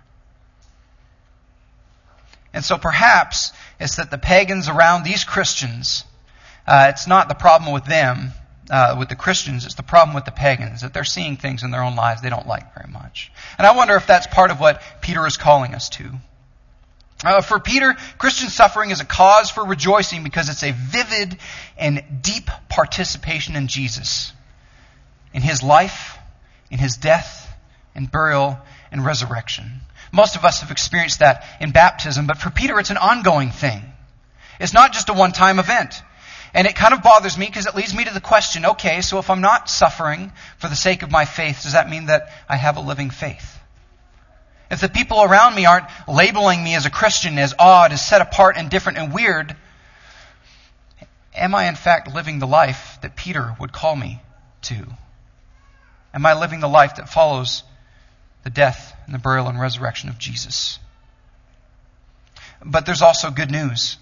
And 2.53 2.63
so 2.63 2.77
perhaps 2.77 3.51
it's 3.81 3.97
that 3.97 4.09
the 4.09 4.17
pagans 4.17 4.69
around 4.69 5.03
these 5.03 5.25
Christians, 5.25 6.05
uh, 6.65 6.87
it's 6.89 7.05
not 7.05 7.27
the 7.27 7.35
problem 7.35 7.73
with 7.73 7.83
them, 7.83 8.31
uh, 8.69 8.95
with 8.97 9.09
the 9.09 9.15
Christians, 9.15 9.65
it's 9.65 9.75
the 9.75 9.83
problem 9.83 10.15
with 10.15 10.25
the 10.25 10.31
pagans, 10.31 10.81
that 10.81 10.93
they're 10.93 11.03
seeing 11.03 11.37
things 11.37 11.63
in 11.63 11.71
their 11.71 11.83
own 11.83 11.95
lives 11.95 12.21
they 12.21 12.29
don't 12.29 12.47
like 12.47 12.73
very 12.75 12.91
much. 12.91 13.31
And 13.57 13.67
I 13.67 13.75
wonder 13.75 13.95
if 13.95 14.07
that's 14.07 14.27
part 14.27 14.51
of 14.51 14.59
what 14.59 14.81
Peter 15.01 15.25
is 15.27 15.37
calling 15.37 15.75
us 15.75 15.89
to. 15.89 16.11
Uh, 17.23 17.41
for 17.41 17.59
Peter, 17.59 17.95
Christian 18.17 18.49
suffering 18.49 18.91
is 18.91 18.99
a 18.99 19.05
cause 19.05 19.49
for 19.49 19.65
rejoicing 19.65 20.23
because 20.23 20.49
it's 20.49 20.63
a 20.63 20.71
vivid 20.71 21.37
and 21.77 22.03
deep 22.21 22.49
participation 22.69 23.55
in 23.55 23.67
Jesus, 23.67 24.33
in 25.33 25.41
his 25.41 25.63
life, 25.63 26.17
in 26.69 26.79
his 26.79 26.97
death, 26.97 27.55
and 27.95 28.11
burial, 28.11 28.59
and 28.91 29.05
resurrection. 29.05 29.81
Most 30.11 30.35
of 30.35 30.43
us 30.43 30.61
have 30.61 30.71
experienced 30.71 31.19
that 31.19 31.45
in 31.61 31.71
baptism, 31.71 32.27
but 32.27 32.37
for 32.37 32.49
Peter, 32.49 32.79
it's 32.79 32.89
an 32.89 32.97
ongoing 32.97 33.51
thing. 33.51 33.81
It's 34.59 34.73
not 34.73 34.93
just 34.93 35.09
a 35.09 35.13
one 35.13 35.31
time 35.31 35.59
event. 35.59 36.01
And 36.53 36.67
it 36.67 36.75
kind 36.75 36.93
of 36.93 37.01
bothers 37.01 37.37
me 37.37 37.47
because 37.47 37.65
it 37.65 37.75
leads 37.75 37.93
me 37.93 38.03
to 38.05 38.13
the 38.13 38.21
question 38.21 38.65
okay, 38.65 39.01
so 39.01 39.17
if 39.19 39.29
I'm 39.29 39.41
not 39.41 39.69
suffering 39.69 40.31
for 40.57 40.67
the 40.67 40.75
sake 40.75 41.01
of 41.01 41.11
my 41.11 41.25
faith, 41.25 41.63
does 41.63 41.73
that 41.73 41.89
mean 41.89 42.07
that 42.07 42.29
I 42.47 42.55
have 42.55 42.77
a 42.77 42.81
living 42.81 43.09
faith? 43.09 43.49
if 44.71 44.81
the 44.81 44.89
people 44.89 45.21
around 45.21 45.53
me 45.53 45.67
aren't 45.67 45.85
labeling 46.07 46.63
me 46.63 46.73
as 46.73 46.87
a 46.87 46.89
Christian, 46.89 47.37
as 47.37 47.53
odd, 47.59 47.91
as 47.91 48.03
set 48.03 48.21
apart 48.21 48.57
and 48.57 48.71
different 48.71 48.97
and 48.97 49.13
weird, 49.13 49.55
am 51.35 51.53
I 51.53 51.65
in 51.65 51.75
fact 51.75 52.11
living 52.11 52.39
the 52.39 52.47
life 52.47 52.97
that 53.01 53.15
Peter 53.15 53.55
would 53.59 53.71
call 53.71 53.95
me 53.95 54.19
to? 54.63 54.87
Am 56.11 56.25
I 56.25 56.33
living 56.33 56.59
the 56.59 56.67
life 56.67 56.95
that 56.95 57.07
follows 57.07 57.61
the 58.43 58.49
death 58.49 58.95
and 59.05 59.15
the 59.15 59.19
burial 59.19 59.47
and 59.47 59.59
resurrection 59.59 60.09
of 60.09 60.17
Jesus. 60.17 60.79
But 62.63 62.85
there's 62.85 63.01
also 63.01 63.31
good 63.31 63.51
news. 63.51 63.97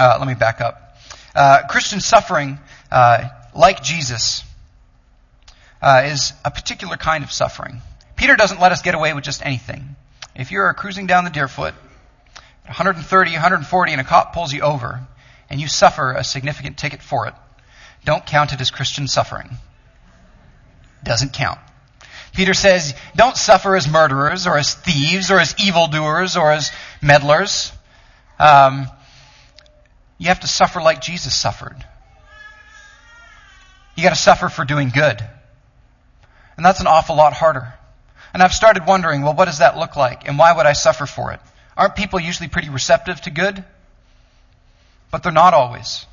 Uh, 0.00 0.16
let 0.18 0.26
me 0.26 0.32
back 0.32 0.62
up. 0.62 0.96
Uh, 1.34 1.66
Christian 1.68 2.00
suffering, 2.00 2.58
uh, 2.90 3.28
like 3.54 3.82
Jesus, 3.82 4.42
uh, 5.82 6.04
is 6.06 6.32
a 6.42 6.50
particular 6.50 6.96
kind 6.96 7.22
of 7.22 7.30
suffering. 7.30 7.82
Peter 8.16 8.34
doesn't 8.34 8.62
let 8.62 8.72
us 8.72 8.80
get 8.80 8.94
away 8.94 9.12
with 9.12 9.24
just 9.24 9.44
anything. 9.44 9.96
If 10.34 10.52
you're 10.52 10.72
cruising 10.72 11.06
down 11.06 11.24
the 11.24 11.30
Deerfoot, 11.30 11.74
130, 12.64 13.32
140, 13.32 13.92
and 13.92 14.00
a 14.00 14.04
cop 14.04 14.32
pulls 14.32 14.54
you 14.54 14.62
over, 14.62 15.06
and 15.50 15.60
you 15.60 15.68
suffer 15.68 16.12
a 16.12 16.24
significant 16.24 16.78
ticket 16.78 17.02
for 17.02 17.26
it, 17.26 17.34
don't 18.06 18.24
count 18.24 18.54
it 18.54 18.60
as 18.62 18.70
Christian 18.70 19.06
suffering. 19.06 19.50
Doesn't 21.04 21.34
count. 21.34 21.60
Peter 22.32 22.54
says, 22.54 22.94
don't 23.16 23.36
suffer 23.36 23.76
as 23.76 23.86
murderers 23.86 24.46
or 24.46 24.56
as 24.56 24.72
thieves 24.72 25.30
or 25.30 25.38
as 25.38 25.54
evildoers 25.58 26.38
or 26.38 26.52
as 26.52 26.70
meddlers. 27.02 27.70
Um, 28.38 28.86
you 30.20 30.28
have 30.28 30.40
to 30.40 30.46
suffer 30.46 30.82
like 30.82 31.00
Jesus 31.00 31.34
suffered. 31.34 31.82
You 33.96 34.02
got 34.02 34.10
to 34.10 34.20
suffer 34.20 34.50
for 34.50 34.66
doing 34.66 34.90
good. 34.90 35.18
And 36.58 36.64
that's 36.64 36.80
an 36.80 36.86
awful 36.86 37.16
lot 37.16 37.32
harder. 37.32 37.72
And 38.34 38.42
I've 38.42 38.52
started 38.52 38.86
wondering, 38.86 39.22
well, 39.22 39.34
what 39.34 39.46
does 39.46 39.58
that 39.58 39.78
look 39.78 39.96
like? 39.96 40.28
And 40.28 40.38
why 40.38 40.52
would 40.52 40.66
I 40.66 40.74
suffer 40.74 41.06
for 41.06 41.32
it? 41.32 41.40
Aren't 41.74 41.96
people 41.96 42.20
usually 42.20 42.50
pretty 42.50 42.68
receptive 42.68 43.18
to 43.22 43.30
good? 43.30 43.64
But 45.10 45.22
they're 45.22 45.32
not 45.32 45.54
always. 45.54 46.04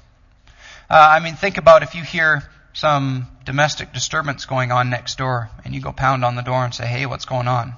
Uh, 0.90 0.96
I 0.96 1.20
mean, 1.20 1.36
think 1.36 1.58
about 1.58 1.84
if 1.84 1.94
you 1.94 2.02
hear 2.02 2.50
some 2.72 3.28
domestic 3.44 3.92
disturbance 3.92 4.46
going 4.46 4.72
on 4.72 4.90
next 4.90 5.18
door 5.18 5.50
and 5.66 5.76
you 5.76 5.82
go 5.82 5.92
pound 5.92 6.24
on 6.24 6.36
the 6.36 6.44
door 6.44 6.64
and 6.64 6.74
say, 6.74 6.86
hey, 6.86 7.06
what's 7.06 7.26
going 7.26 7.50
on? 7.50 7.74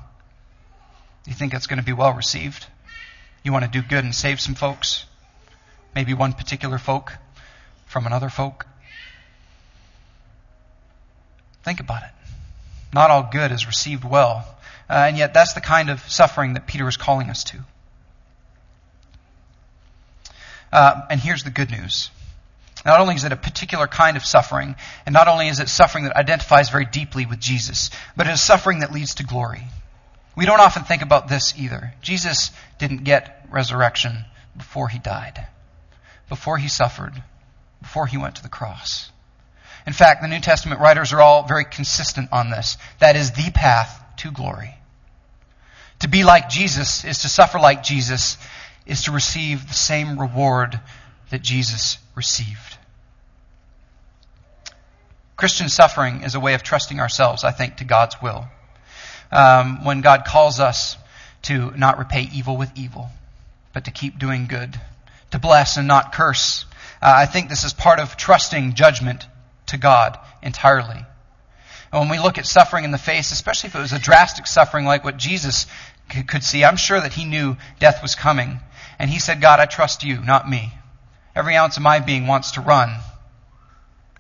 You 1.26 1.34
think 1.34 1.56
it's 1.56 1.66
going 1.66 1.80
to 1.80 1.86
be 1.86 1.94
well 1.94 2.14
received? 2.14 2.68
You 3.44 3.52
want 3.52 3.66
to 3.66 3.72
do 3.72 3.82
good 3.82 4.04
and 4.04 4.14
save 4.14 4.40
some 4.40 4.54
folks? 4.54 5.06
Maybe 6.00 6.14
one 6.14 6.32
particular 6.32 6.78
folk 6.78 7.12
from 7.86 8.08
another 8.08 8.30
folk? 8.30 8.66
Think 11.64 11.82
about 11.82 12.04
it. 12.04 12.12
Not 12.94 13.12
all 13.12 13.28
good 13.30 13.52
is 13.52 13.68
received 13.68 14.06
well. 14.06 14.48
Uh, 14.90 15.08
and 15.10 15.18
yet, 15.18 15.34
that's 15.34 15.56
the 15.56 15.60
kind 15.60 15.90
of 15.90 16.00
suffering 16.10 16.54
that 16.54 16.68
Peter 16.68 16.88
is 16.88 16.96
calling 16.96 17.30
us 17.30 17.44
to. 17.44 17.58
Uh, 20.72 21.02
and 21.10 21.20
here's 21.20 21.44
the 21.44 21.50
good 21.50 21.70
news. 21.70 22.12
Not 22.86 23.02
only 23.02 23.16
is 23.16 23.26
it 23.26 23.34
a 23.34 23.36
particular 23.36 23.86
kind 23.86 24.16
of 24.16 24.24
suffering, 24.24 24.78
and 25.06 25.12
not 25.12 25.28
only 25.28 25.50
is 25.50 25.60
it 25.60 25.68
suffering 25.68 26.06
that 26.06 26.16
identifies 26.16 26.70
very 26.70 26.86
deeply 26.86 27.26
with 27.26 27.42
Jesus, 27.42 27.90
but 28.16 28.26
it 28.26 28.30
is 28.30 28.42
suffering 28.42 28.80
that 28.80 28.94
leads 28.94 29.16
to 29.16 29.26
glory. 29.26 29.64
We 30.38 30.46
don't 30.46 30.62
often 30.62 30.86
think 30.86 31.02
about 31.02 31.28
this 31.28 31.54
either. 31.60 31.94
Jesus 32.02 32.52
didn't 32.78 33.04
get 33.04 33.46
resurrection 33.52 34.24
before 34.56 34.88
he 34.88 34.98
died, 34.98 35.46
before 36.30 36.58
he 36.58 36.68
suffered, 36.68 37.22
before 37.82 38.08
he 38.08 38.18
went 38.18 38.36
to 38.36 38.44
the 38.44 38.50
cross. 38.50 39.12
In 39.86 39.94
fact, 39.94 40.22
the 40.22 40.28
New 40.28 40.40
Testament 40.40 40.82
writers 40.82 41.14
are 41.14 41.22
all 41.22 41.48
very 41.48 41.66
consistent 41.66 42.30
on 42.32 42.50
this. 42.50 42.78
That 43.00 43.16
is 43.16 43.32
the 43.32 43.52
path 43.52 44.04
to 44.18 44.32
glory. 44.32 44.76
To 46.00 46.08
be 46.08 46.24
like 46.24 46.50
Jesus 46.50 47.04
is 47.04 47.20
to 47.20 47.30
suffer 47.30 47.60
like 47.60 47.84
Jesus, 47.84 48.38
is 48.86 49.04
to 49.04 49.12
receive 49.12 49.68
the 49.68 49.74
same 49.74 50.20
reward 50.20 50.80
that 51.30 51.42
Jesus 51.42 51.98
received. 52.16 52.78
Christian 55.36 55.70
suffering 55.70 56.24
is 56.24 56.36
a 56.36 56.40
way 56.40 56.54
of 56.54 56.64
trusting 56.64 57.00
ourselves, 57.00 57.44
I 57.44 57.52
think, 57.52 57.78
to 57.78 57.86
God's 57.86 58.22
will. 58.22 58.48
Um, 59.32 59.84
when 59.86 60.02
God 60.02 60.26
calls 60.26 60.60
us 60.60 60.98
to 61.44 61.72
not 61.72 61.98
repay 61.98 62.30
evil 62.34 62.58
with 62.58 62.72
evil, 62.76 63.10
but 63.74 63.86
to 63.86 63.92
keep 63.92 64.20
doing 64.20 64.48
good, 64.48 64.80
to 65.32 65.40
bless 65.40 65.78
and 65.78 65.88
not 65.88 66.14
curse. 66.14 66.66
Uh, 67.02 67.14
I 67.16 67.26
think 67.26 67.50
this 67.50 67.64
is 67.64 67.74
part 67.74 68.00
of 68.00 68.18
trusting 68.18 68.74
judgment 68.74 69.28
to 69.68 69.78
God 69.78 70.18
entirely. 70.42 71.06
And 71.92 72.02
when 72.02 72.10
we 72.10 72.20
look 72.20 72.38
at 72.38 72.46
suffering 72.46 72.84
in 72.84 72.92
the 72.92 72.98
face, 72.98 73.32
especially 73.32 73.70
if 73.70 73.76
it 73.76 73.80
was 73.80 73.94
a 73.94 74.00
drastic 74.00 74.48
suffering 74.48 74.86
like 74.86 75.04
what 75.04 75.18
Jesus 75.18 75.66
could 76.28 76.44
see, 76.44 76.64
I'm 76.64 76.78
sure 76.78 77.00
that 77.00 77.14
he 77.14 77.26
knew 77.26 77.58
death 77.80 78.02
was 78.02 78.16
coming. 78.16 78.60
And 79.00 79.10
he 79.10 79.20
said, 79.20 79.42
God, 79.42 79.60
I 79.60 79.66
trust 79.66 80.04
you, 80.04 80.22
not 80.22 80.50
me. 80.50 80.74
Every 81.36 81.56
ounce 81.56 81.78
of 81.78 81.84
my 81.84 82.00
being 82.00 82.28
wants 82.28 82.52
to 82.52 82.62
run. 82.62 82.96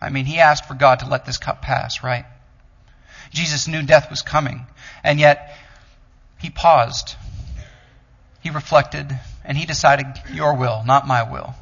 I 0.01 0.09
mean, 0.09 0.25
he 0.25 0.39
asked 0.39 0.65
for 0.65 0.73
God 0.73 0.99
to 0.99 1.09
let 1.09 1.25
this 1.25 1.37
cup 1.37 1.61
pass, 1.61 2.03
right? 2.03 2.25
Jesus 3.31 3.67
knew 3.67 3.83
death 3.83 4.09
was 4.09 4.21
coming. 4.21 4.65
And 5.03 5.19
yet, 5.19 5.55
he 6.39 6.49
paused. 6.49 7.15
He 8.41 8.49
reflected, 8.49 9.19
and 9.49 9.57
he 9.57 9.65
decided, 9.65 10.05
Your 10.31 10.53
will, 10.53 10.83
not 10.85 11.07
my 11.07 11.23
will. 11.23 11.55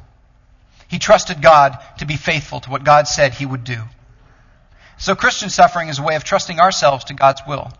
He 0.88 0.98
trusted 0.98 1.40
God 1.40 1.78
to 1.98 2.06
be 2.06 2.16
faithful 2.16 2.60
to 2.60 2.70
what 2.70 2.84
God 2.84 3.08
said 3.08 3.32
he 3.32 3.46
would 3.46 3.64
do. 3.64 3.80
So 4.98 5.14
Christian 5.14 5.48
suffering 5.48 5.88
is 5.88 5.98
a 5.98 6.02
way 6.02 6.14
of 6.14 6.22
trusting 6.22 6.60
ourselves 6.60 7.06
to 7.06 7.14
God's 7.14 7.40
will. 7.46 7.72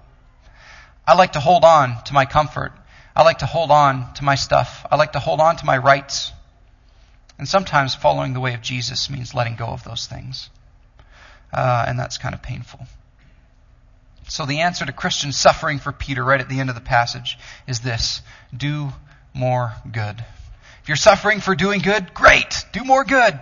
I 1.07 1.14
like 1.14 1.33
to 1.33 1.40
hold 1.40 1.62
on 1.62 2.03
to 2.05 2.14
my 2.14 2.25
comfort. 2.25 2.73
I 3.14 3.23
like 3.23 3.38
to 3.38 3.47
hold 3.47 3.71
on 3.71 4.14
to 4.14 4.25
my 4.25 4.35
stuff. 4.35 4.87
I 4.90 4.97
like 4.97 5.12
to 5.12 5.18
hold 5.18 5.40
on 5.40 5.57
to 5.57 5.66
my 5.66 5.77
rights. 5.77 6.33
And 7.38 7.47
sometimes 7.47 7.94
following 7.94 8.33
the 8.33 8.40
way 8.40 8.55
of 8.55 8.62
Jesus 8.62 9.11
means 9.11 9.35
letting 9.35 9.57
go 9.57 9.66
of 9.66 9.85
those 9.85 10.07
things. 10.07 10.49
Uh, 11.53 11.85
and 11.87 11.99
that's 11.99 12.16
kind 12.16 12.35
of 12.35 12.40
painful. 12.40 12.87
So 14.29 14.47
the 14.47 14.61
answer 14.61 14.87
to 14.87 14.92
Christian 14.92 15.33
suffering 15.33 15.79
for 15.79 15.92
Peter 15.92 16.25
right 16.25 16.40
at 16.40 16.49
the 16.49 16.61
end 16.61 16.71
of 16.71 16.75
the 16.75 16.81
passage 16.81 17.38
is 17.66 17.81
this 17.81 18.23
do 18.57 18.92
more 19.35 19.73
good. 19.91 20.25
If 20.83 20.88
you're 20.88 20.97
suffering 20.97 21.41
for 21.41 21.55
doing 21.55 21.81
good, 21.81 22.14
great. 22.14 22.64
Do 22.73 22.83
more 22.85 23.05
good. 23.05 23.38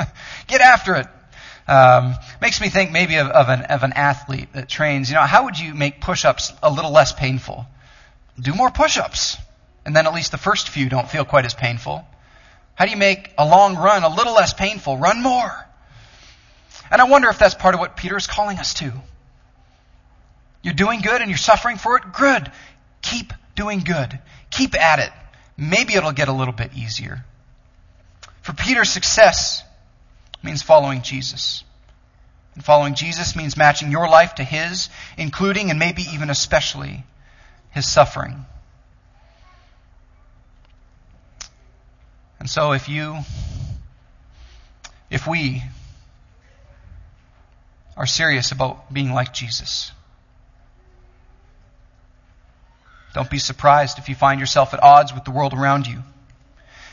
Get 0.46 0.60
after 0.60 0.96
it. 0.96 1.06
Um, 1.66 2.14
makes 2.40 2.60
me 2.60 2.68
think 2.68 2.90
maybe 2.90 3.16
of, 3.16 3.28
of, 3.28 3.48
an, 3.48 3.62
of 3.62 3.82
an 3.82 3.92
athlete 3.92 4.52
that 4.54 4.68
trains. 4.68 5.08
You 5.08 5.16
know, 5.16 5.22
how 5.22 5.44
would 5.44 5.58
you 5.58 5.74
make 5.74 6.00
push 6.00 6.24
ups 6.24 6.52
a 6.62 6.70
little 6.70 6.90
less 6.90 7.12
painful? 7.12 7.66
Do 8.38 8.54
more 8.54 8.70
push 8.70 8.98
ups. 8.98 9.36
And 9.84 9.96
then 9.96 10.06
at 10.06 10.14
least 10.14 10.30
the 10.30 10.38
first 10.38 10.68
few 10.68 10.88
don't 10.88 11.08
feel 11.08 11.24
quite 11.24 11.44
as 11.44 11.54
painful. 11.54 12.04
How 12.74 12.84
do 12.84 12.90
you 12.90 12.96
make 12.96 13.32
a 13.38 13.46
long 13.46 13.76
run 13.76 14.02
a 14.02 14.14
little 14.14 14.34
less 14.34 14.52
painful? 14.52 14.98
Run 14.98 15.22
more. 15.22 15.66
And 16.90 17.00
I 17.00 17.04
wonder 17.04 17.28
if 17.28 17.38
that's 17.38 17.54
part 17.54 17.74
of 17.74 17.80
what 17.80 17.96
Peter 17.96 18.16
is 18.16 18.26
calling 18.26 18.58
us 18.58 18.74
to. 18.74 18.92
You're 20.62 20.74
doing 20.74 21.00
good 21.00 21.20
and 21.20 21.30
you're 21.30 21.38
suffering 21.38 21.76
for 21.76 21.96
it? 21.96 22.02
Good. 22.12 22.50
Keep 23.00 23.32
doing 23.54 23.80
good. 23.80 24.18
Keep 24.50 24.74
at 24.78 24.98
it 24.98 25.12
maybe 25.60 25.94
it'll 25.94 26.12
get 26.12 26.28
a 26.28 26.32
little 26.32 26.54
bit 26.54 26.72
easier. 26.74 27.24
For 28.42 28.54
Peter, 28.54 28.84
success 28.84 29.62
means 30.42 30.62
following 30.62 31.02
Jesus. 31.02 31.62
And 32.54 32.64
following 32.64 32.94
Jesus 32.94 33.36
means 33.36 33.56
matching 33.56 33.90
your 33.90 34.08
life 34.08 34.36
to 34.36 34.44
his, 34.44 34.88
including 35.16 35.70
and 35.70 35.78
maybe 35.78 36.02
even 36.14 36.30
especially 36.30 37.04
his 37.70 37.86
suffering. 37.86 38.46
And 42.40 42.48
so 42.48 42.72
if 42.72 42.88
you, 42.88 43.18
if 45.10 45.26
we 45.26 45.62
are 47.96 48.06
serious 48.06 48.50
about 48.50 48.92
being 48.92 49.12
like 49.12 49.34
Jesus, 49.34 49.92
Don't 53.12 53.30
be 53.30 53.38
surprised 53.38 53.98
if 53.98 54.08
you 54.08 54.14
find 54.14 54.38
yourself 54.38 54.72
at 54.72 54.82
odds 54.82 55.12
with 55.12 55.24
the 55.24 55.30
world 55.30 55.52
around 55.52 55.86
you 55.86 56.02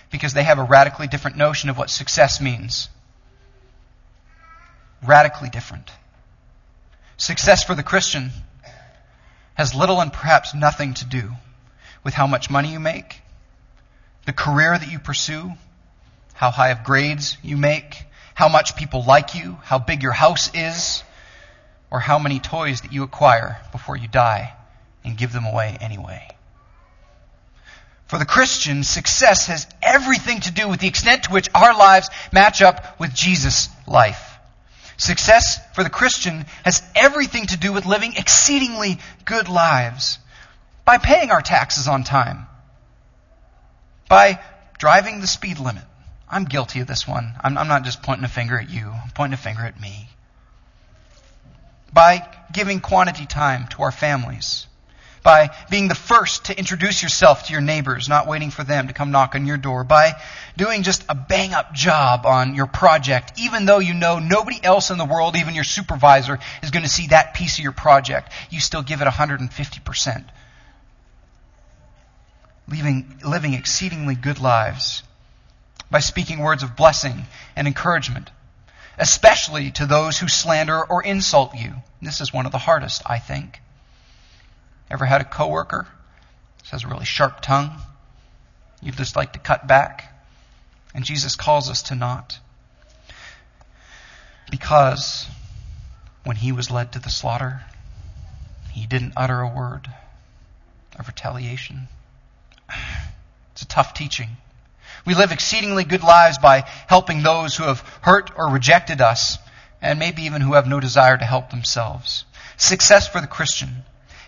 because 0.09 0.33
they 0.33 0.43
have 0.43 0.57
a 0.57 0.63
radically 0.63 1.07
different 1.07 1.37
notion 1.37 1.69
of 1.69 1.77
what 1.77 1.89
success 1.89 2.41
means. 2.41 2.89
Radically 5.05 5.49
different. 5.49 5.91
Success 7.17 7.63
for 7.63 7.75
the 7.75 7.83
Christian 7.83 8.31
has 9.53 9.75
little 9.75 10.01
and 10.01 10.11
perhaps 10.11 10.55
nothing 10.55 10.93
to 10.95 11.05
do 11.05 11.31
with 12.03 12.13
how 12.13 12.25
much 12.25 12.49
money 12.49 12.71
you 12.71 12.79
make, 12.79 13.21
the 14.25 14.33
career 14.33 14.77
that 14.77 14.91
you 14.91 14.99
pursue, 14.99 15.51
how 16.33 16.51
high 16.51 16.69
of 16.69 16.83
grades 16.83 17.37
you 17.43 17.57
make, 17.57 18.05
how 18.33 18.47
much 18.47 18.75
people 18.75 19.03
like 19.03 19.35
you, 19.35 19.57
how 19.63 19.79
big 19.79 20.03
your 20.03 20.11
house 20.11 20.51
is, 20.53 21.03
or 21.91 21.99
how 21.99 22.19
many 22.19 22.39
toys 22.39 22.81
that 22.81 22.93
you 22.93 23.03
acquire 23.03 23.59
before 23.71 23.97
you 23.97 24.07
die 24.07 24.53
and 25.07 25.17
give 25.17 25.33
them 25.33 25.45
away 25.45 25.77
anyway. 25.81 26.27
For 28.07 28.19
the 28.19 28.25
Christian, 28.25 28.83
success 28.83 29.47
has 29.47 29.67
everything 29.81 30.39
to 30.41 30.51
do 30.51 30.67
with 30.67 30.79
the 30.79 30.87
extent 30.87 31.23
to 31.23 31.31
which 31.31 31.49
our 31.53 31.77
lives 31.77 32.09
match 32.31 32.61
up 32.61 32.99
with 32.99 33.13
Jesus' 33.13 33.69
life. 33.85 34.37
Success 34.97 35.59
for 35.75 35.83
the 35.83 35.89
Christian 35.89 36.45
has 36.63 36.81
everything 36.95 37.47
to 37.47 37.57
do 37.57 37.73
with 37.73 37.85
living 37.85 38.13
exceedingly 38.15 38.99
good 39.25 39.49
lives 39.49 40.19
by 40.85 40.97
paying 40.97 41.31
our 41.31 41.41
taxes 41.41 41.87
on 41.87 42.03
time, 42.03 42.47
by 44.07 44.39
driving 44.79 45.19
the 45.19 45.27
speed 45.27 45.59
limit. 45.59 45.83
I'm 46.29 46.45
guilty 46.45 46.79
of 46.79 46.87
this 46.87 47.07
one. 47.07 47.33
I'm, 47.41 47.57
I'm 47.57 47.67
not 47.67 47.83
just 47.83 48.01
pointing 48.01 48.25
a 48.25 48.29
finger 48.29 48.57
at 48.57 48.69
you, 48.69 48.89
I'm 48.89 49.11
pointing 49.11 49.33
a 49.33 49.37
finger 49.37 49.63
at 49.63 49.79
me 49.79 50.09
by 51.93 52.27
giving 52.51 52.79
quantity 52.79 53.25
time 53.25 53.67
to 53.69 53.83
our 53.83 53.91
families, 53.91 54.67
by 55.23 55.49
being 55.69 55.87
the 55.87 55.95
first 55.95 56.45
to 56.45 56.57
introduce 56.57 57.03
yourself 57.03 57.47
to 57.47 57.53
your 57.53 57.61
neighbors, 57.61 58.07
not 58.07 58.27
waiting 58.27 58.51
for 58.51 58.63
them 58.63 58.87
to 58.87 58.93
come 58.93 59.11
knock 59.11 59.35
on 59.35 59.45
your 59.45 59.57
door, 59.57 59.83
by 59.83 60.13
doing 60.55 60.83
just 60.83 61.03
a 61.09 61.15
bang 61.15 61.53
up 61.53 61.73
job 61.73 62.25
on 62.25 62.55
your 62.55 62.67
project, 62.67 63.33
even 63.37 63.65
though 63.65 63.79
you 63.79 63.93
know 63.93 64.19
nobody 64.19 64.59
else 64.63 64.89
in 64.89 64.97
the 64.97 65.05
world, 65.05 65.35
even 65.35 65.55
your 65.55 65.63
supervisor, 65.63 66.39
is 66.63 66.71
going 66.71 66.83
to 66.83 66.89
see 66.89 67.07
that 67.07 67.33
piece 67.33 67.57
of 67.57 67.63
your 67.63 67.71
project. 67.71 68.31
You 68.49 68.59
still 68.59 68.83
give 68.83 69.01
it 69.01 69.07
150%. 69.07 70.25
Living, 72.69 73.19
living 73.25 73.53
exceedingly 73.53 74.15
good 74.15 74.39
lives 74.39 75.03
by 75.89 75.99
speaking 75.99 76.39
words 76.39 76.63
of 76.63 76.75
blessing 76.75 77.25
and 77.55 77.67
encouragement, 77.67 78.29
especially 78.97 79.71
to 79.71 79.85
those 79.85 80.19
who 80.19 80.27
slander 80.27 80.83
or 80.83 81.01
insult 81.03 81.55
you. 81.55 81.73
This 82.01 82.19
is 82.19 82.33
one 82.33 82.45
of 82.45 82.51
the 82.51 82.57
hardest, 82.57 83.01
I 83.05 83.19
think. 83.19 83.61
Ever 84.89 85.05
had 85.05 85.21
a 85.21 85.25
coworker 85.25 85.83
who 86.63 86.69
has 86.71 86.83
a 86.83 86.87
really 86.87 87.05
sharp 87.05 87.41
tongue? 87.41 87.71
You'd 88.81 88.95
just 88.95 89.15
like 89.15 89.33
to 89.33 89.39
cut 89.39 89.67
back. 89.67 90.13
And 90.93 91.03
Jesus 91.03 91.35
calls 91.35 91.69
us 91.69 91.83
to 91.83 91.95
not. 91.95 92.39
Because 94.49 95.27
when 96.23 96.37
he 96.37 96.51
was 96.51 96.71
led 96.71 96.93
to 96.93 96.99
the 96.99 97.09
slaughter, 97.09 97.61
he 98.71 98.85
didn't 98.85 99.13
utter 99.17 99.41
a 99.41 99.47
word 99.47 99.89
of 100.97 101.07
retaliation. 101.07 101.87
It's 103.53 103.63
a 103.63 103.67
tough 103.67 103.93
teaching. 103.93 104.29
We 105.05 105.15
live 105.15 105.31
exceedingly 105.31 105.83
good 105.83 106.03
lives 106.03 106.37
by 106.37 106.69
helping 106.87 107.23
those 107.23 107.55
who 107.55 107.63
have 107.63 107.79
hurt 108.01 108.31
or 108.37 108.49
rejected 108.49 109.01
us, 109.01 109.37
and 109.81 109.99
maybe 109.99 110.23
even 110.23 110.41
who 110.41 110.53
have 110.53 110.67
no 110.67 110.79
desire 110.79 111.17
to 111.17 111.25
help 111.25 111.49
themselves. 111.49 112.25
Success 112.57 113.07
for 113.07 113.19
the 113.19 113.27
Christian 113.27 113.83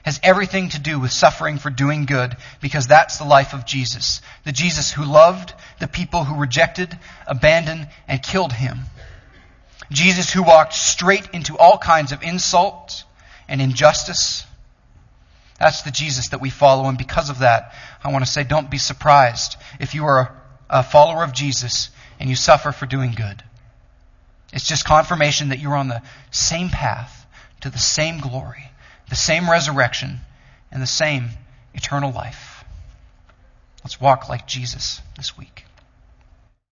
has 0.10 0.20
everything 0.24 0.70
to 0.70 0.80
do 0.80 1.00
with 1.00 1.12
suffering 1.12 1.60
for 1.60 1.70
doing 1.70 2.08
good 2.08 2.36
because 2.62 2.88
that's 2.88 3.20
the 3.20 3.24
life 3.24 3.54
of 3.54 3.64
Jesus. 3.64 4.24
The 4.44 4.52
Jesus 4.52 4.92
who 4.92 5.06
loved 5.06 5.54
the 5.80 5.88
people 5.88 6.24
who 6.24 6.42
rejected, 6.42 6.98
abandoned, 7.28 7.88
and 8.08 8.24
killed 8.24 8.52
him. 8.52 8.80
Jesus 9.92 10.34
who 10.34 10.42
walked 10.42 10.74
straight 10.74 11.30
into 11.32 11.56
all 11.60 11.78
kinds 11.78 12.12
of 12.12 12.24
insult 12.24 13.04
and 13.48 13.62
injustice. 13.62 14.44
That's 15.60 15.84
the 15.84 15.92
Jesus 15.92 16.30
that 16.30 16.42
we 16.42 16.50
follow, 16.50 16.90
and 16.90 16.98
because 16.98 17.30
of 17.30 17.40
that, 17.40 17.76
I 18.04 18.12
want 18.12 18.26
to 18.26 18.32
say 18.32 18.44
don't 18.44 18.72
be 18.72 18.80
surprised 18.80 19.58
if 19.80 19.94
you 19.94 20.06
are 20.06 20.36
a 20.72 20.82
follower 20.82 21.24
of 21.24 21.34
Jesus 21.34 21.92
and 22.20 22.32
you 22.32 22.36
suffer 22.36 22.72
for 22.72 22.88
doing 22.88 23.12
good. 23.12 23.44
It's 24.54 24.68
just 24.68 24.86
confirmation 24.86 25.50
that 25.50 25.60
you're 25.60 25.76
on 25.76 25.88
the 25.88 26.02
same 26.32 26.70
path 26.70 27.28
to 27.62 27.70
the 27.70 27.78
same 27.78 28.20
glory 28.20 28.70
the 29.10 29.16
same 29.16 29.50
resurrection, 29.50 30.20
and 30.72 30.82
the 30.82 30.88
same 30.88 31.30
eternal 31.74 32.12
life. 32.12 32.64
Let's 33.84 34.00
walk 34.00 34.30
like 34.30 34.48
Jesus 34.48 35.02
this 35.18 35.38
week. 35.38 35.66